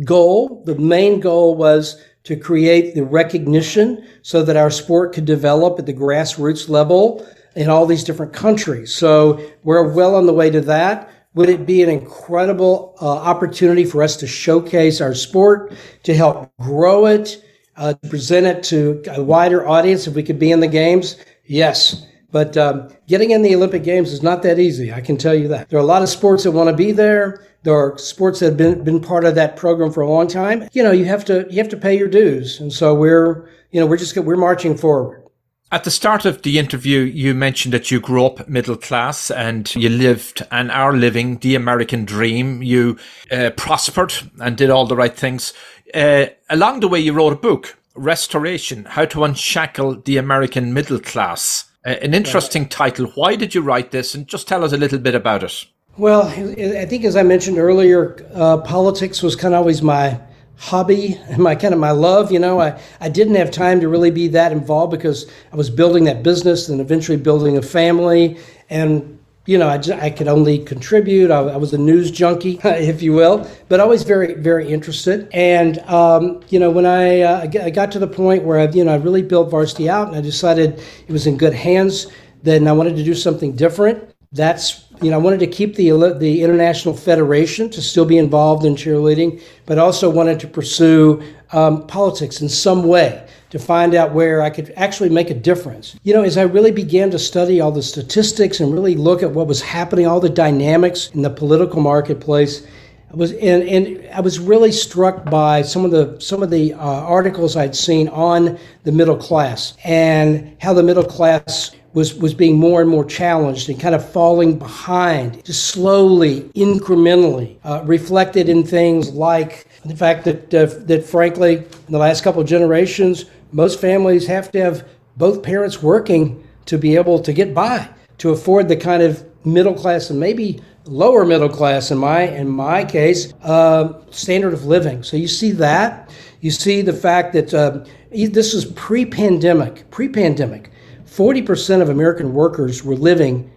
[0.05, 0.65] goal.
[0.65, 5.87] The main goal was to create the recognition so that our sport could develop at
[5.87, 8.93] the grassroots level in all these different countries.
[8.93, 11.11] So we're well on the way to that.
[11.39, 15.73] Would it be an incredible uh, opportunity for us to showcase our sport,
[16.03, 17.45] to help grow it,
[17.77, 21.17] uh, to present it to a wider audience if we could be in the games?
[21.47, 22.09] Yes.
[22.33, 24.93] But um, getting in the Olympic Games is not that easy.
[24.93, 25.71] I can tell you that.
[25.71, 27.47] There are a lot of sports that want to be there.
[27.63, 30.69] There are sports that have been, been part of that program for a long time.
[30.73, 33.79] You know, you have to you have to pay your dues, and so we're you
[33.79, 35.23] know we're just we're marching forward.
[35.71, 39.75] At the start of the interview, you mentioned that you grew up middle class and
[39.75, 42.63] you lived and are living the American dream.
[42.63, 42.97] You
[43.31, 45.53] uh, prospered and did all the right things.
[45.93, 51.01] Uh, along the way, you wrote a book, Restoration How to Unshackle the American Middle
[51.01, 51.67] Class.
[51.85, 53.13] Uh, an interesting title.
[53.15, 54.15] Why did you write this?
[54.15, 55.67] And just tell us a little bit about it.
[55.99, 60.19] Well, I think as I mentioned earlier, uh, politics was kind of always my
[60.59, 62.31] hobby and my kind of my love.
[62.31, 65.71] You know, I, I didn't have time to really be that involved because I was
[65.71, 68.39] building that business and eventually building a family.
[68.69, 69.19] And
[69.49, 71.31] you know, I, just, I could only contribute.
[71.31, 75.27] I, I, was a news junkie, if you will, but always very, very interested.
[75.33, 78.85] And, um, you know, when I, uh, I got to the point where, I, you
[78.85, 82.09] know, I really built varsity out and I decided it was in good hands,
[82.43, 84.15] then I wanted to do something different.
[84.33, 88.65] That's, you know, I wanted to keep the, the International Federation to still be involved
[88.65, 94.13] in cheerleading, but also wanted to pursue um, politics in some way to find out
[94.13, 95.97] where I could actually make a difference.
[96.03, 99.31] You know, as I really began to study all the statistics and really look at
[99.31, 102.67] what was happening, all the dynamics in the political marketplace,
[103.11, 106.75] I was and, and I was really struck by some of the some of the
[106.75, 112.35] uh, articles I'd seen on the middle class and how the middle class was was
[112.35, 118.49] being more and more challenged and kind of falling behind, just slowly, incrementally, uh, reflected
[118.49, 123.25] in things like the fact that uh, that frankly, in the last couple of generations,
[123.53, 128.31] most families have to have both parents working to be able to get by, to
[128.31, 132.85] afford the kind of middle class and maybe lower middle class in my in my
[132.85, 135.03] case uh, standard of living.
[135.03, 136.11] So you see that.
[136.41, 139.91] You see the fact that uh, this is pre-pandemic.
[139.91, 140.71] Pre-pandemic,
[141.19, 143.51] forty percent of American workers were living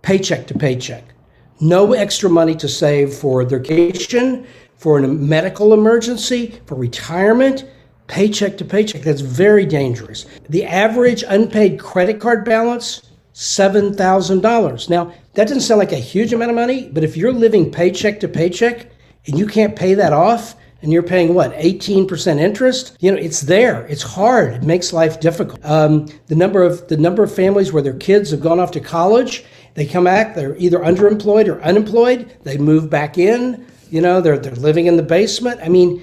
[0.00, 1.04] paycheck to paycheck.
[1.60, 4.46] No extra money to save for their vacation,
[4.78, 7.66] for a medical emergency, for retirement
[8.06, 9.02] paycheck to paycheck.
[9.02, 10.24] That's very dangerous.
[10.48, 13.02] The average unpaid credit card balance,
[13.34, 14.88] $7,000.
[14.88, 18.20] Now, that doesn't sound like a huge amount of money, but if you're living paycheck
[18.20, 18.86] to paycheck
[19.26, 22.96] and you can't pay that off, and you're paying what 18% interest?
[23.00, 23.86] You know it's there.
[23.86, 24.54] It's hard.
[24.54, 25.64] It makes life difficult.
[25.64, 28.80] Um, the number of the number of families where their kids have gone off to
[28.80, 34.20] college they come back they're either underemployed or unemployed they move back in you know
[34.20, 35.60] they're, they're living in the basement.
[35.62, 36.02] I mean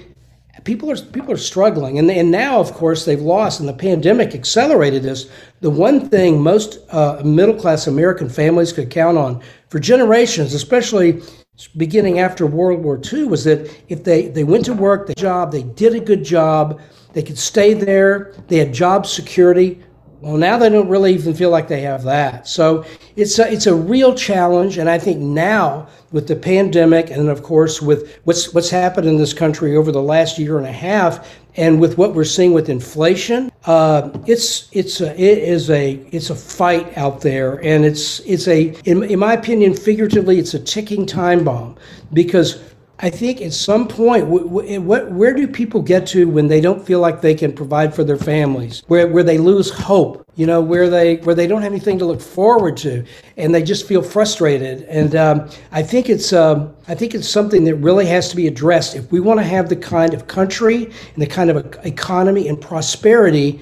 [0.64, 1.98] people are people are struggling.
[1.98, 5.30] And, and now of course they've lost and the pandemic accelerated this.
[5.60, 11.22] The one thing most uh, middle class american families could count on for generations especially
[11.68, 15.52] beginning after world war ii was that if they, they went to work the job
[15.52, 16.80] they did a good job
[17.12, 19.82] they could stay there they had job security
[20.20, 22.46] well, now they don't really even feel like they have that.
[22.46, 22.84] So
[23.16, 27.42] it's a, it's a real challenge, and I think now with the pandemic, and of
[27.42, 31.38] course with what's what's happened in this country over the last year and a half,
[31.56, 36.30] and with what we're seeing with inflation, uh, it's it's a, it is a it's
[36.30, 40.58] a fight out there, and it's it's a in, in my opinion, figuratively, it's a
[40.58, 41.76] ticking time bomb
[42.12, 42.58] because
[43.02, 47.00] I think at some point, what, where do people get to when they don't feel
[47.00, 50.90] like they can provide for their families, where, where they lose hope, you know, where
[50.90, 53.02] they where they don't have anything to look forward to,
[53.38, 54.82] and they just feel frustrated.
[54.82, 58.46] And um, I think it's um, I think it's something that really has to be
[58.46, 62.48] addressed if we want to have the kind of country and the kind of economy
[62.48, 63.60] and prosperity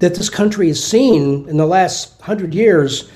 [0.00, 3.08] that this country has seen in the last hundred years.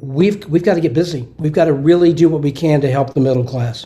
[0.00, 1.26] We've we've got to get busy.
[1.38, 3.84] We've got to really do what we can to help the middle class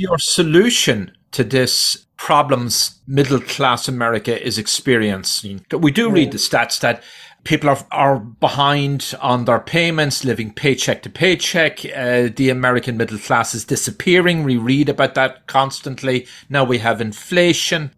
[0.00, 5.64] your solution to this problems middle class America is experiencing.
[5.72, 7.02] We do read the stats that
[7.44, 11.84] people are, are behind on their payments, living paycheck to paycheck.
[11.84, 14.42] Uh, the American middle class is disappearing.
[14.42, 16.26] We read about that constantly.
[16.48, 17.90] Now we have inflation.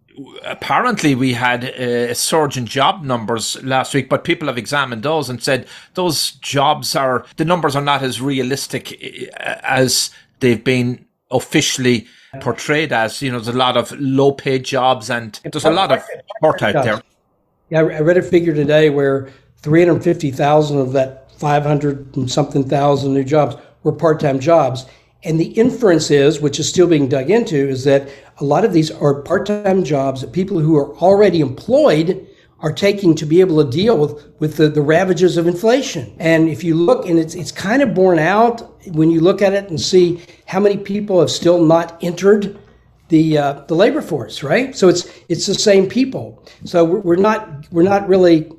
[0.45, 5.31] Apparently, we had a surge in job numbers last week, but people have examined those
[5.31, 8.93] and said those jobs are the numbers are not as realistic
[9.41, 10.11] uh, as
[10.41, 12.07] they've been officially
[12.41, 13.21] portrayed as.
[13.23, 16.03] You know, there's a lot of low paid jobs and there's a lot of
[16.41, 17.03] hurt out there.
[17.71, 19.31] Yeah, I read a figure today where
[19.63, 24.87] 350,000 of that 500 and something thousand new jobs were part time jobs.
[25.25, 28.73] And the inference is, which is still being dug into, is that a lot of
[28.73, 32.27] these are part time jobs that people who are already employed
[32.63, 36.15] are taking to be able to deal with, with the, the ravages of inflation.
[36.19, 39.53] And if you look, and it's, it's kind of borne out when you look at
[39.53, 42.59] it and see how many people have still not entered
[43.09, 44.75] the uh, the labor force, right?
[44.75, 46.43] So it's it's the same people.
[46.65, 48.51] So we're, we're not we're not really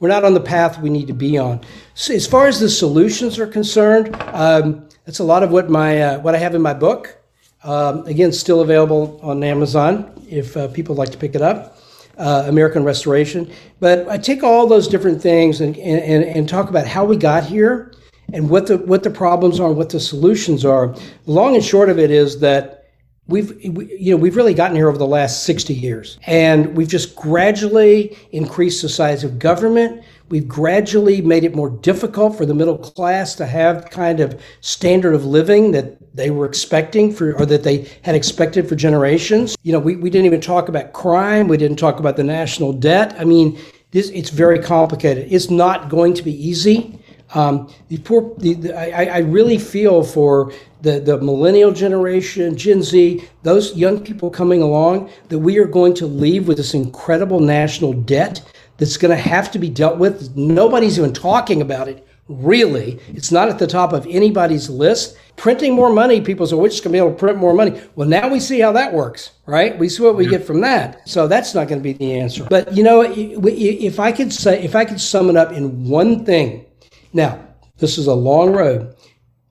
[0.00, 1.60] we're not on the path we need to be on.
[1.94, 6.02] So as far as the solutions are concerned, um, that's a lot of what my
[6.02, 7.16] uh, what I have in my book.
[7.62, 11.79] Um, again, still available on Amazon if uh, people like to pick it up.
[12.20, 13.50] Uh, American Restoration.
[13.80, 17.44] But I take all those different things and, and, and talk about how we got
[17.44, 17.94] here
[18.34, 20.94] and what the what the problems are, and what the solutions are.
[21.24, 22.80] Long and short of it is that
[23.26, 26.88] we've we, you know we've really gotten here over the last 60 years and we've
[26.88, 32.54] just gradually increased the size of government we've gradually made it more difficult for the
[32.54, 37.44] middle class to have kind of standard of living that they were expecting for or
[37.44, 39.56] that they had expected for generations.
[39.62, 41.48] You know we, we didn't even talk about crime.
[41.48, 43.14] We didn't talk about the national debt.
[43.18, 43.58] I mean
[43.90, 45.30] this it's very complicated.
[45.30, 46.96] It's not going to be easy.
[47.32, 50.52] Um, the poor, the, the, I, I really feel for
[50.82, 55.94] the, the millennial generation, Gen Z, those young people coming along, that we are going
[55.94, 58.42] to leave with this incredible national debt
[58.80, 60.36] that's going to have to be dealt with.
[60.36, 62.98] Nobody's even talking about it, really.
[63.10, 65.16] It's not at the top of anybody's list.
[65.36, 67.80] Printing more money, people say, we're just going to be able to print more money.
[67.94, 69.78] Well, now we see how that works, right?
[69.78, 71.08] We see what we get from that.
[71.08, 72.44] So that's not going to be the answer.
[72.50, 76.24] But, you know, if I could say, if I could sum it up in one
[76.24, 76.66] thing,
[77.12, 77.38] now,
[77.78, 78.96] this is a long road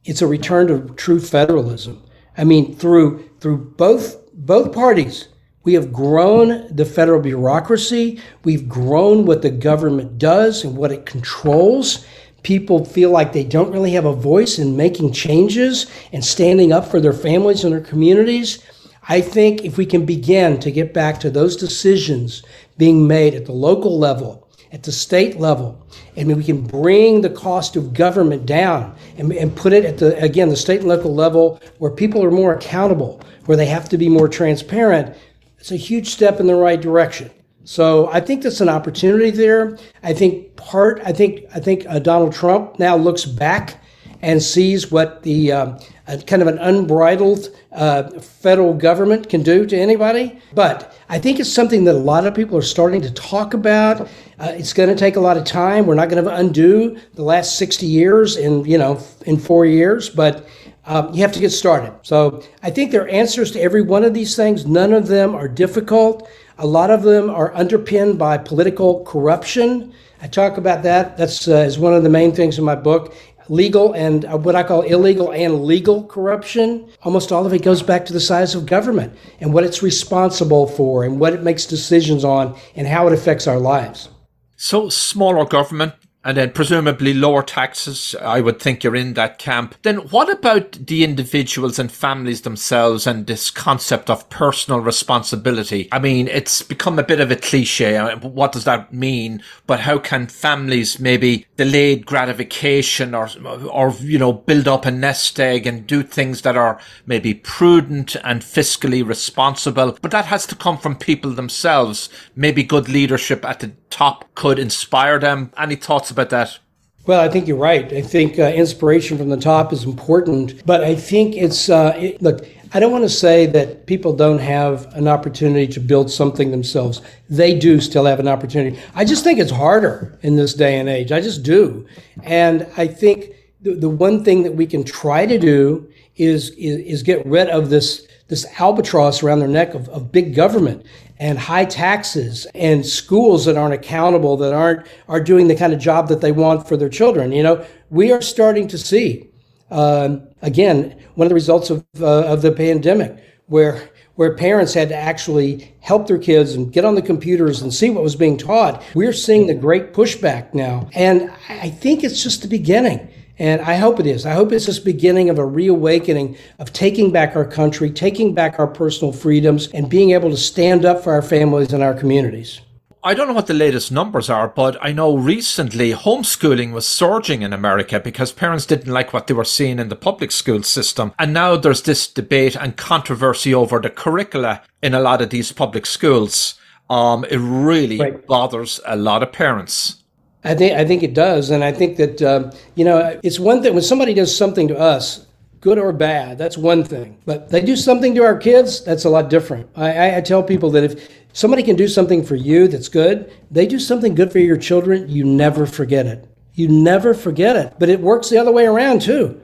[0.05, 2.01] it's a return to true federalism.
[2.37, 5.27] I mean, through through both both parties,
[5.63, 8.21] we have grown the federal bureaucracy.
[8.43, 12.05] We've grown what the government does and what it controls.
[12.43, 16.85] People feel like they don't really have a voice in making changes and standing up
[16.85, 18.63] for their families and their communities.
[19.09, 22.43] I think if we can begin to get back to those decisions
[22.77, 25.85] being made at the local level, at the state level,
[26.15, 30.17] and we can bring the cost of government down and, and put it at the
[30.23, 33.97] again the state and local level where people are more accountable, where they have to
[33.97, 35.15] be more transparent.
[35.59, 37.31] It's a huge step in the right direction.
[37.65, 39.77] So I think that's an opportunity there.
[40.01, 41.01] I think part.
[41.05, 43.83] I think I think uh, Donald Trump now looks back
[44.21, 45.79] and sees what the um,
[46.25, 50.39] kind of an unbridled uh, federal government can do to anybody.
[50.53, 54.01] But I think it's something that a lot of people are starting to talk about.
[54.01, 55.85] Uh, it's going to take a lot of time.
[55.85, 60.09] We're not going to undo the last 60 years in you know in four years,
[60.09, 60.47] but
[60.89, 61.93] um, you have to get started.
[62.01, 64.65] So I think there are answers to every one of these things.
[64.65, 66.27] None of them are difficult.
[66.57, 69.93] A lot of them are underpinned by political corruption.
[70.19, 71.15] I talk about that.
[71.15, 73.15] That's uh, is one of the main things in my book
[73.49, 77.81] legal and uh, what I call illegal and legal corruption, almost all of it goes
[77.81, 81.65] back to the size of government and what it's responsible for and what it makes
[81.65, 84.09] decisions on and how it affects our lives.
[84.55, 85.93] So, smaller government
[86.29, 88.15] and then presumably lower taxes.
[88.21, 89.73] I would think you're in that camp.
[89.81, 95.89] Then what about the individuals and families themselves and this concept of personal responsibility?
[95.91, 97.97] I mean, it's become a bit of a cliche.
[97.97, 99.41] Uh, what does that mean?
[99.65, 103.29] But how can families maybe delayed gratification or,
[103.67, 108.15] or, you know, build up a nest egg and do things that are maybe prudent
[108.23, 109.97] and fiscally responsible?
[109.99, 112.09] But that has to come from people themselves.
[112.35, 115.51] Maybe good leadership at the top could inspire them.
[115.57, 116.59] Any thoughts thoughts about that?
[117.07, 117.91] Well, I think you're right.
[117.91, 122.21] I think uh, inspiration from the top is important, but I think it's uh, it,
[122.21, 122.45] look.
[122.71, 127.01] I don't want to say that people don't have an opportunity to build something themselves.
[127.27, 128.79] They do still have an opportunity.
[128.93, 131.11] I just think it's harder in this day and age.
[131.11, 131.87] I just do,
[132.21, 136.77] and I think the, the one thing that we can try to do is, is,
[136.85, 140.85] is get rid of this this albatross around their neck of, of big government
[141.19, 145.79] and high taxes and schools that aren't accountable, that aren't are doing the kind of
[145.79, 147.31] job that they want for their children.
[147.31, 149.29] You know, we are starting to see
[149.69, 154.89] um, again one of the results of uh, of the pandemic where where parents had
[154.89, 158.37] to actually help their kids and get on the computers and see what was being
[158.37, 158.83] taught.
[158.93, 163.09] We're seeing the great pushback now, and I think it's just the beginning.
[163.39, 164.25] And I hope it is.
[164.25, 168.59] I hope it's this beginning of a reawakening of taking back our country, taking back
[168.59, 172.59] our personal freedoms, and being able to stand up for our families and our communities.
[173.01, 177.43] I don't know what the latest numbers are, but I know recently homeschooling was surging
[177.43, 181.13] in America because parents didn't like what they were seeing in the public school system.
[181.17, 185.53] And now there's this debate and controversy over the curricula in a lot of these
[185.53, 186.55] public schools.
[186.89, 188.27] Um, it really right.
[188.27, 190.03] bothers a lot of parents.
[190.43, 193.61] I think I think it does, and I think that uh, you know it's one
[193.61, 195.25] thing when somebody does something to us
[195.61, 196.37] good or bad.
[196.37, 197.17] That's one thing.
[197.25, 199.69] But they do something to our kids, that's a lot different.
[199.75, 203.67] I, I, tell people that if somebody can do something for you that's good, they
[203.67, 206.25] do something good for your children, you never forget it.
[206.53, 207.73] You never forget it.
[207.79, 209.39] But it works the other way around too.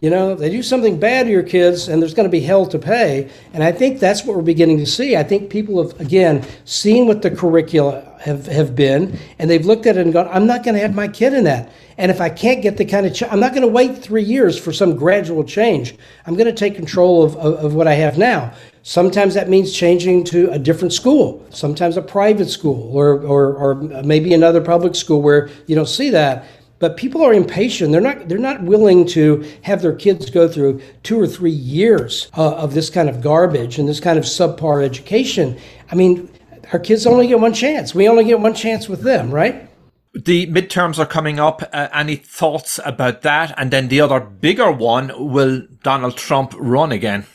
[0.00, 2.64] You know, they do something bad to your kids and there's going to be hell
[2.64, 3.30] to pay.
[3.52, 5.14] And I think that's what we're beginning to see.
[5.14, 9.84] I think people have, again, seen what the curricula have, have been and they've looked
[9.84, 11.70] at it and gone, I'm not going to have my kid in that.
[11.98, 14.22] And if I can't get the kind of, ch- I'm not going to wait three
[14.22, 15.94] years for some gradual change.
[16.24, 18.54] I'm going to take control of, of, of what I have now.
[18.82, 23.74] Sometimes that means changing to a different school, sometimes a private school, or, or, or
[24.02, 26.46] maybe another public school where you don't see that.
[26.80, 27.92] But people are impatient.
[27.92, 28.28] They're not.
[28.28, 32.72] They're not willing to have their kids go through two or three years uh, of
[32.72, 35.58] this kind of garbage and this kind of subpar education.
[35.92, 36.30] I mean,
[36.72, 37.94] our kids only get one chance.
[37.94, 39.68] We only get one chance with them, right?
[40.14, 41.62] The midterms are coming up.
[41.70, 43.54] Uh, any thoughts about that?
[43.58, 47.26] And then the other bigger one: Will Donald Trump run again?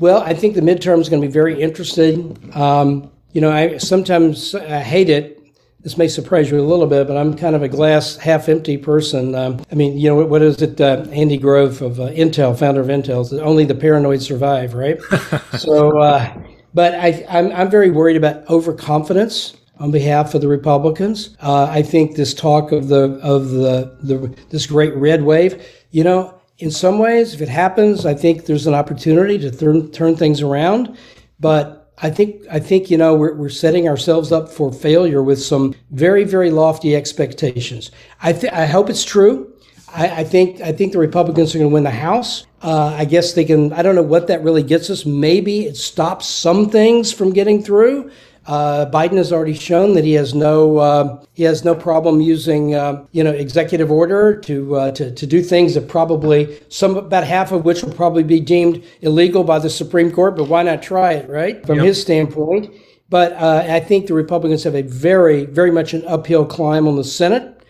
[0.00, 2.50] Well, I think the midterm is going to be very interesting.
[2.54, 5.41] Um, you know, I sometimes I hate it
[5.82, 8.76] this may surprise you a little bit, but I'm kind of a glass half empty
[8.76, 9.34] person.
[9.34, 10.80] Um, I mean, you know, what is it?
[10.80, 15.00] Uh, Andy Grove of uh, Intel, founder of Intel, says only the paranoid survive, right?
[15.58, 16.32] so, uh,
[16.72, 21.36] but I, I'm, I'm very worried about overconfidence on behalf of the Republicans.
[21.40, 26.04] Uh, I think this talk of the of the, the this great red wave, you
[26.04, 30.14] know, in some ways, if it happens, I think there's an opportunity to turn turn
[30.14, 30.96] things around,
[31.40, 35.40] but I think I think you know we're, we're setting ourselves up for failure with
[35.40, 37.92] some very very lofty expectations.
[38.20, 39.52] I th- I hope it's true.
[39.94, 42.46] I, I, think I think the Republicans are going to win the House.
[42.62, 43.72] Uh, I guess they can.
[43.72, 45.06] I don't know what that really gets us.
[45.06, 48.10] Maybe it stops some things from getting through.
[48.46, 52.74] Uh, Biden has already shown that he has no uh, he has no problem using
[52.74, 57.24] uh, you know executive order to, uh, to to do things that probably some about
[57.24, 60.36] half of which will probably be deemed illegal by the Supreme Court.
[60.36, 61.64] But why not try it, right?
[61.64, 61.86] From yep.
[61.86, 62.74] his standpoint.
[63.08, 66.96] But uh, I think the Republicans have a very very much an uphill climb on
[66.96, 67.60] the Senate.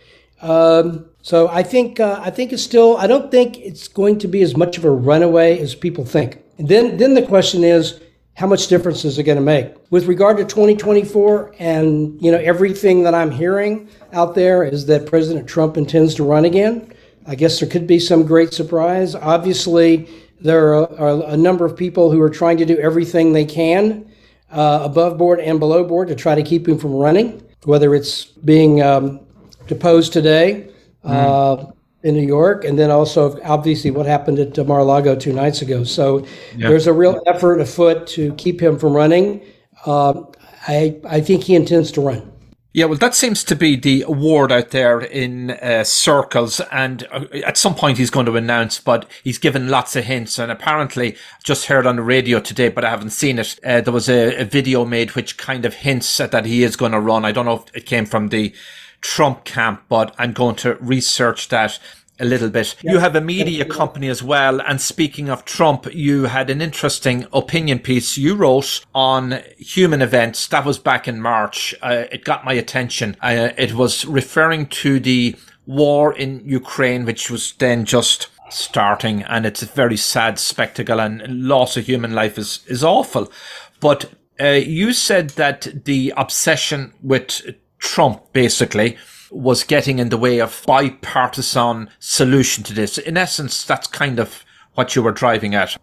[0.40, 4.28] Um, so I think uh, I think it's still I don't think it's going to
[4.28, 6.38] be as much of a runaway as people think.
[6.56, 8.00] And then then the question is
[8.34, 9.74] how much difference is it going to make?
[9.90, 15.06] With regard to 2024 and you know everything that i'm hearing out there is that
[15.06, 16.92] president trump intends to run again.
[17.26, 19.14] I guess there could be some great surprise.
[19.14, 20.08] Obviously
[20.40, 24.10] there are, a number of people who are trying to do everything they can
[24.50, 28.24] uh, above board and below board to try to keep him from running whether it's
[28.24, 29.20] being um,
[29.68, 30.68] deposed today
[31.04, 31.10] mm.
[31.10, 31.70] uh,
[32.02, 35.84] in New York, and then also obviously what happened at Mar-a-Lago two nights ago.
[35.84, 36.26] So
[36.56, 39.40] there's a real effort afoot to keep him from running.
[39.86, 40.22] Uh,
[40.68, 42.32] I I think he intends to run.
[42.74, 47.26] Yeah, well, that seems to be the word out there in uh, circles, and uh,
[47.44, 48.78] at some point he's going to announce.
[48.78, 52.82] But he's given lots of hints, and apparently, just heard on the radio today, but
[52.82, 53.60] I haven't seen it.
[53.62, 56.76] Uh, there was a, a video made which kind of hints at that he is
[56.76, 57.26] going to run.
[57.26, 58.54] I don't know if it came from the
[59.02, 61.78] Trump camp, but I'm going to research that
[62.20, 62.76] a little bit.
[62.82, 62.92] Yeah.
[62.92, 64.60] You have a media company as well.
[64.62, 70.46] And speaking of Trump, you had an interesting opinion piece you wrote on human events.
[70.46, 71.74] That was back in March.
[71.82, 73.16] Uh, it got my attention.
[73.20, 75.36] Uh, it was referring to the
[75.66, 79.22] war in Ukraine, which was then just starting.
[79.22, 83.32] And it's a very sad spectacle and loss of human life is, is awful.
[83.80, 87.42] But uh, you said that the obsession with
[87.82, 88.96] Trump basically
[89.30, 92.96] was getting in the way of bipartisan solution to this.
[92.96, 95.76] In essence, that's kind of what you were driving at.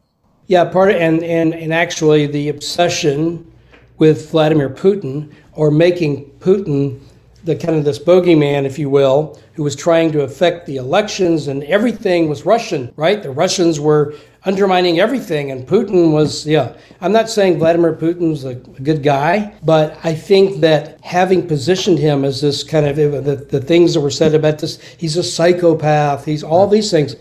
[0.47, 3.51] Yeah, part of, and, and, and actually the obsession
[3.97, 6.99] with Vladimir Putin or making Putin
[7.43, 11.47] the kind of this bogeyman, if you will, who was trying to affect the elections
[11.47, 13.21] and everything was Russian, right?
[13.21, 14.13] The Russians were
[14.45, 16.75] undermining everything, and Putin was, yeah.
[17.01, 21.99] I'm not saying Vladimir Putin's a, a good guy, but I think that having positioned
[21.99, 25.23] him as this kind of the, the things that were said about this, he's a
[25.23, 27.15] psychopath, he's all these things,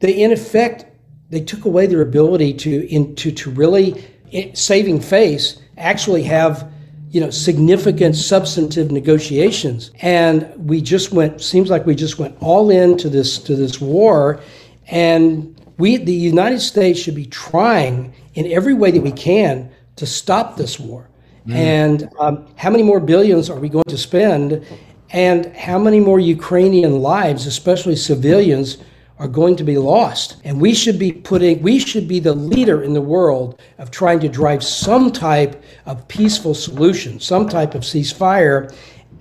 [0.00, 0.86] they in effect
[1.28, 6.70] they took away their ability to into to really eh, saving face actually have
[7.10, 9.90] you know, significant substantive negotiations.
[10.00, 14.40] And we just went, seems like we just went all into this, to this war.
[14.88, 20.06] And we, the United States should be trying in every way that we can to
[20.06, 21.08] stop this war.
[21.46, 21.54] Mm.
[21.54, 24.64] And um, how many more billions are we going to spend?
[25.10, 28.78] And how many more Ukrainian lives, especially civilians,
[29.18, 30.36] are going to be lost.
[30.44, 34.20] And we should be putting, we should be the leader in the world of trying
[34.20, 38.74] to drive some type of peaceful solution, some type of ceasefire.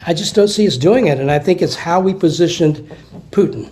[0.05, 1.19] I just don't see us doing it.
[1.19, 2.91] And I think it's how we positioned
[3.31, 3.71] Putin.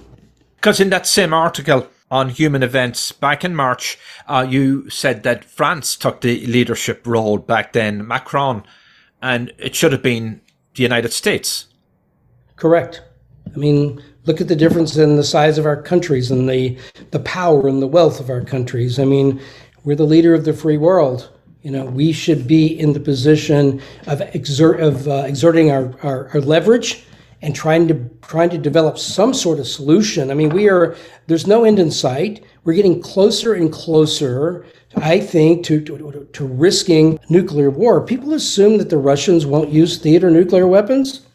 [0.56, 3.98] Because in that same article, on human events back in March.
[4.28, 8.64] Uh, you said that France took the leadership role back then, Macron,
[9.20, 10.40] and it should have been
[10.76, 11.66] the United States.
[12.56, 13.02] Correct.
[13.52, 16.78] I mean, look at the difference in the size of our countries and the
[17.10, 19.00] the power and the wealth of our countries.
[19.00, 19.42] I mean,
[19.84, 21.32] we're the leader of the free world.
[21.64, 26.30] You know, we should be in the position of exert of uh, exerting our, our,
[26.34, 27.06] our leverage
[27.44, 30.32] and trying to trying to develop some sort of solution.
[30.32, 30.96] I mean, we are
[31.28, 32.44] there's no end in sight.
[32.64, 34.66] We're getting closer and closer,
[34.96, 38.06] I think, to, to, to risking nuclear war.
[38.06, 41.28] People assume that the Russians won't use theater nuclear weapons.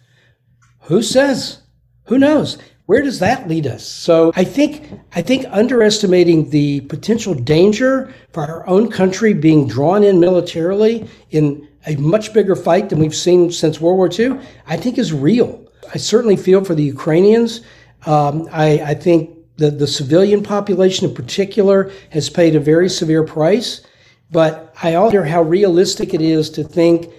[0.84, 1.60] Who says?
[2.06, 2.56] Who knows?
[2.86, 3.86] Where does that lead us?
[3.86, 10.02] So I think I think underestimating the potential danger for our own country being drawn
[10.02, 14.78] in militarily in a much bigger fight than we've seen since World War II, I
[14.78, 15.67] think is real.
[15.94, 17.62] I certainly feel for the Ukrainians.
[18.06, 23.24] Um, I, I think the, the civilian population in particular has paid a very severe
[23.24, 23.82] price.
[24.30, 27.10] But I wonder how realistic it is to think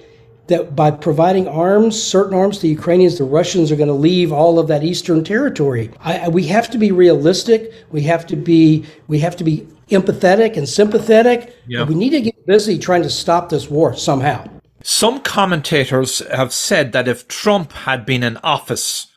[0.47, 4.31] that by providing arms, certain arms to the Ukrainians, the Russians are going to leave
[4.31, 5.91] all of that eastern territory.
[5.99, 7.71] I, we have to be realistic.
[7.91, 11.55] We have to be we have to be empathetic and sympathetic.
[11.85, 14.47] We need to get busy trying to stop this war somehow.
[14.81, 19.07] Some commentators have said that if Trump had been in office,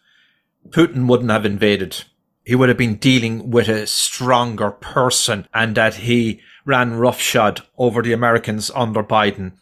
[0.70, 2.04] Putin wouldn't have invaded.
[2.44, 8.02] He would have been dealing with a stronger person and that he ran roughshod over
[8.02, 9.52] the Americans under Biden.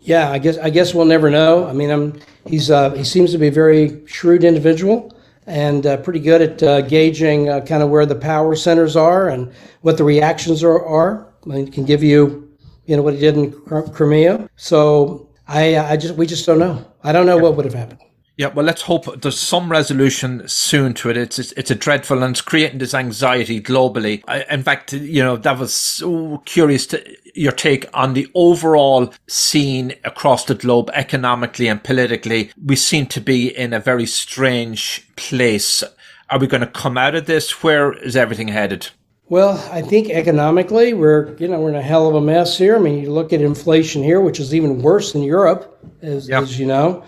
[0.00, 1.66] Yeah, I guess I guess we'll never know.
[1.66, 5.12] I mean, I'm, he's uh, he seems to be a very shrewd individual
[5.46, 9.28] and uh, pretty good at uh, gauging uh, kind of where the power centers are
[9.28, 10.84] and what the reactions are.
[10.84, 11.32] are.
[11.44, 12.50] I mean, can give you,
[12.86, 14.48] you know, what he did in Crimea.
[14.56, 16.84] So I, uh, I just we just don't know.
[17.02, 18.00] I don't know what would have happened.
[18.36, 21.16] Yeah, well, let's hope there's some resolution soon to it.
[21.16, 24.22] It's it's, it's a dreadful and it's creating this anxiety globally.
[24.28, 29.14] I, in fact, you know, that was so curious to your take on the overall
[29.26, 32.50] scene across the globe, economically and politically.
[32.62, 35.82] We seem to be in a very strange place.
[36.28, 37.62] Are we going to come out of this?
[37.62, 38.90] Where is everything headed?
[39.28, 42.76] Well, I think economically we're you know we're in a hell of a mess here.
[42.76, 46.44] I mean, you look at inflation here, which is even worse than Europe, as, yep.
[46.44, 47.02] as you know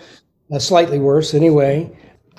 [0.51, 1.89] uh, slightly worse anyway.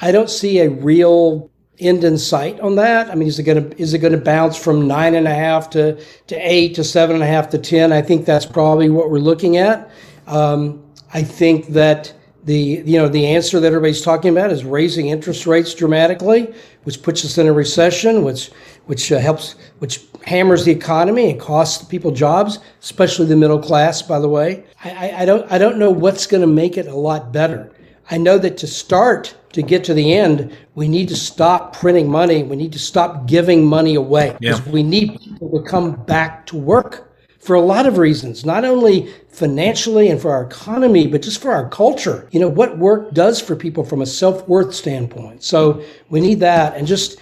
[0.03, 3.11] I don't see a real end in sight on that.
[3.11, 5.35] I mean, is it going to is it going to bounce from nine and a
[5.35, 7.91] half to to eight to seven and a half to ten?
[7.91, 9.91] I think that's probably what we're looking at.
[10.27, 12.13] Um, I think that
[12.45, 17.03] the you know the answer that everybody's talking about is raising interest rates dramatically, which
[17.03, 18.51] puts us in a recession, which
[18.87, 24.01] which uh, helps which hammers the economy and costs people jobs, especially the middle class.
[24.01, 26.87] By the way, I, I, I don't I don't know what's going to make it
[26.87, 27.73] a lot better.
[28.11, 32.09] I know that to start to get to the end, we need to stop printing
[32.09, 32.43] money.
[32.43, 34.73] We need to stop giving money away because yeah.
[34.73, 37.10] we need people to come back to work
[37.41, 41.51] for a lot of reasons, not only financially and for our economy, but just for
[41.51, 42.29] our culture.
[42.31, 45.43] You know, what work does for people from a self worth standpoint.
[45.43, 46.77] So we need that.
[46.77, 47.19] And just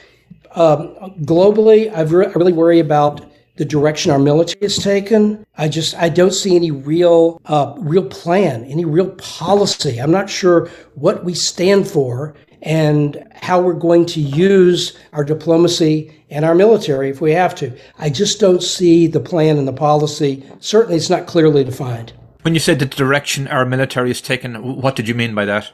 [0.54, 0.88] um,
[1.22, 3.24] globally, I've re- I really worry about
[3.56, 5.44] the direction our military has taken.
[5.56, 9.98] I just I don't see any real uh, real plan, any real policy.
[9.98, 16.12] I'm not sure what we stand for and how we're going to use our diplomacy
[16.30, 17.76] and our military if we have to.
[17.98, 20.44] I just don't see the plan and the policy.
[20.60, 22.12] Certainly, it's not clearly defined.
[22.42, 25.72] When you said the direction our military has taken, what did you mean by that?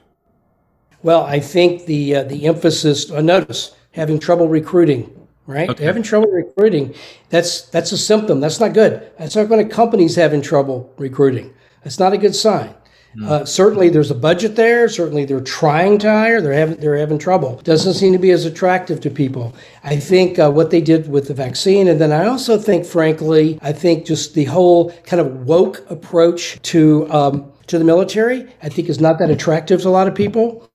[1.03, 3.11] Well, I think the uh, the emphasis.
[3.11, 5.11] Uh, notice having trouble recruiting
[5.47, 5.69] right?
[5.69, 5.85] Okay.
[5.85, 6.95] Having trouble recruiting.
[7.31, 8.41] That's that's a symptom.
[8.41, 9.11] That's not good.
[9.19, 11.55] That's not when a company's having trouble recruiting.
[11.83, 12.75] That's not a good sign.
[13.17, 13.29] Mm.
[13.29, 14.89] Uh, certainly, there's a budget there.
[14.89, 16.41] Certainly, they're trying to hire.
[16.41, 17.61] They're having they're having trouble.
[17.65, 19.55] Doesn't seem to be as attractive to people.
[19.85, 23.59] I think uh, what they did with the vaccine, and then I also think, frankly,
[23.63, 28.69] I think just the whole kind of woke approach to um, to the military, I
[28.69, 30.69] think, is not that attractive to a lot of people.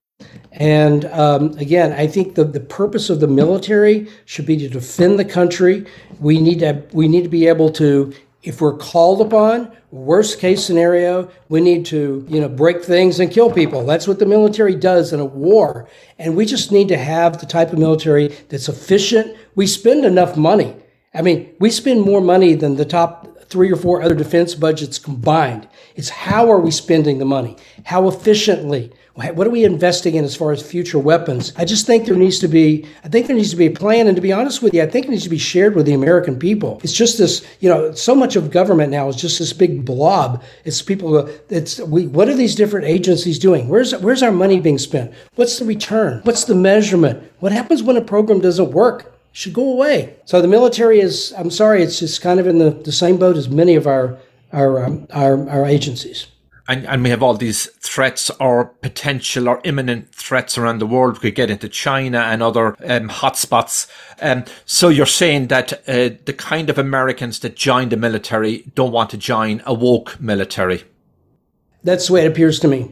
[0.51, 5.19] And um, again, I think the, the purpose of the military should be to defend
[5.19, 5.85] the country.
[6.19, 10.63] We need to we need to be able to, if we're called upon, worst case
[10.63, 13.85] scenario, we need to you know break things and kill people.
[13.85, 15.89] That's what the military does in a war.
[16.17, 19.35] And we just need to have the type of military that's efficient.
[19.55, 20.75] We spend enough money.
[21.13, 24.99] I mean, we spend more money than the top three or four other defense budgets
[24.99, 25.67] combined.
[25.95, 27.57] It's how are we spending the money?
[27.85, 28.93] How efficiently?
[29.27, 31.53] What are we investing in as far as future weapons?
[31.57, 34.07] I just think there needs to be, I think there needs to be a plan.
[34.07, 35.93] And to be honest with you, I think it needs to be shared with the
[35.93, 36.79] American people.
[36.83, 40.43] It's just this, you know, so much of government now is just this big blob.
[40.63, 43.67] It's people, it's, we, what are these different agencies doing?
[43.67, 45.13] Where's, where's our money being spent?
[45.35, 46.21] What's the return?
[46.23, 47.31] What's the measurement?
[47.39, 49.15] What happens when a program doesn't work?
[49.31, 50.15] should go away.
[50.25, 53.37] So the military is, I'm sorry, it's just kind of in the, the same boat
[53.37, 54.17] as many of our,
[54.51, 56.27] our, um, our, our agencies.
[56.69, 61.15] And, and we have all these threats or potential or imminent threats around the world.
[61.15, 63.87] We could get into China and other um, hotspots.
[64.21, 68.91] Um, so you're saying that uh, the kind of Americans that join the military don't
[68.91, 70.83] want to join a woke military.
[71.83, 72.91] That's the way it appears to me.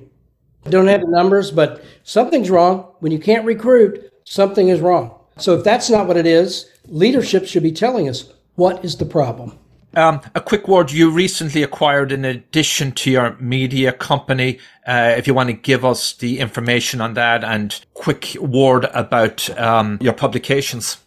[0.66, 2.92] I don't have the numbers, but something's wrong.
[3.00, 5.14] When you can't recruit, something is wrong.
[5.38, 9.06] So if that's not what it is, leadership should be telling us what is the
[9.06, 9.60] problem.
[9.98, 10.92] Um, a quick word.
[10.92, 14.60] You recently acquired an addition to your media company.
[14.86, 19.50] Uh, if you want to give us the information on that and quick word about
[19.58, 21.00] um, your publications.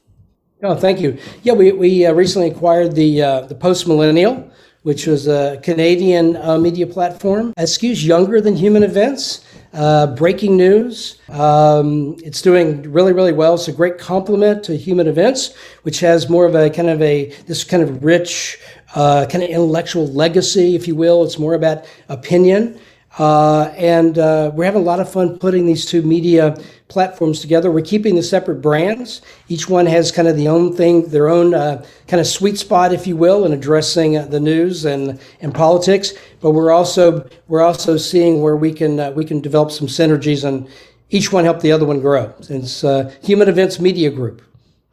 [0.64, 1.16] Oh, thank you.
[1.44, 4.50] Yeah, we, we uh, recently acquired the uh, the Post Millennial,
[4.82, 7.54] which was a Canadian uh, media platform.
[7.58, 9.46] Skews younger than Human Events.
[9.72, 11.20] Uh, breaking news.
[11.28, 13.54] Um, it's doing really, really well.
[13.54, 17.26] It's a great complement to Human Events, which has more of a kind of a
[17.46, 18.58] this kind of rich,
[18.94, 21.24] uh, kind of intellectual legacy, if you will.
[21.24, 22.80] It's more about opinion.
[23.18, 27.70] Uh, and uh, we're having a lot of fun putting these two media platforms together.
[27.70, 29.20] We're keeping the separate brands.
[29.48, 32.92] Each one has kind of the own thing, their own uh, kind of sweet spot,
[32.92, 36.12] if you will, in addressing uh, the news and, and politics.
[36.40, 40.44] But we're also we're also seeing where we can uh, we can develop some synergies
[40.44, 40.68] and
[41.10, 42.32] each one help the other one grow.
[42.48, 44.42] It's uh, Human Events Media Group.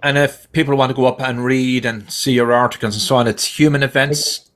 [0.02, 3.16] And if people want to go up and read and see your articles and so
[3.16, 4.48] on, it's Human Events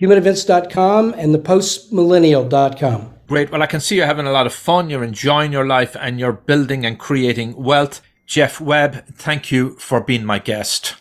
[0.00, 3.14] humanevents.com and thepostmillennial.com.
[3.26, 3.50] Great.
[3.50, 4.88] Well, I can see you're having a lot of fun.
[4.88, 8.00] You're enjoying your life and you're building and creating wealth.
[8.26, 10.94] Jeff Webb, thank you for being my guest.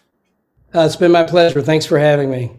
[0.74, 1.62] Uh, it's been my pleasure.
[1.62, 2.52] Thanks for having me.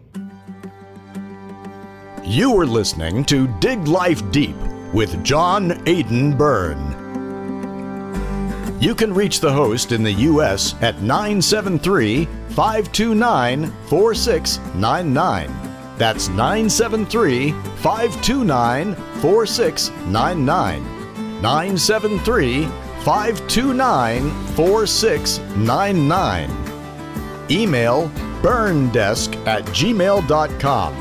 [2.23, 4.55] You were listening to Dig Life Deep
[4.93, 6.98] with John Aidan Byrne.
[8.79, 10.73] You can reach the host in the U.S.
[10.81, 15.51] at 973 529 4699.
[15.97, 21.41] That's 973 529 4699.
[21.41, 22.65] 973
[23.03, 26.49] 529 4699.
[27.51, 28.09] Email
[28.41, 30.95] byrnedesk at gmail.com.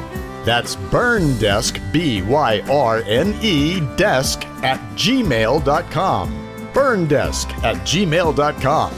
[0.45, 6.48] That's byrnedesk, B Y R N E, desk at gmail.com.
[6.79, 8.93] Byrnedesk at gmail.com.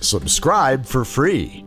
[0.00, 1.65] Subscribe for free.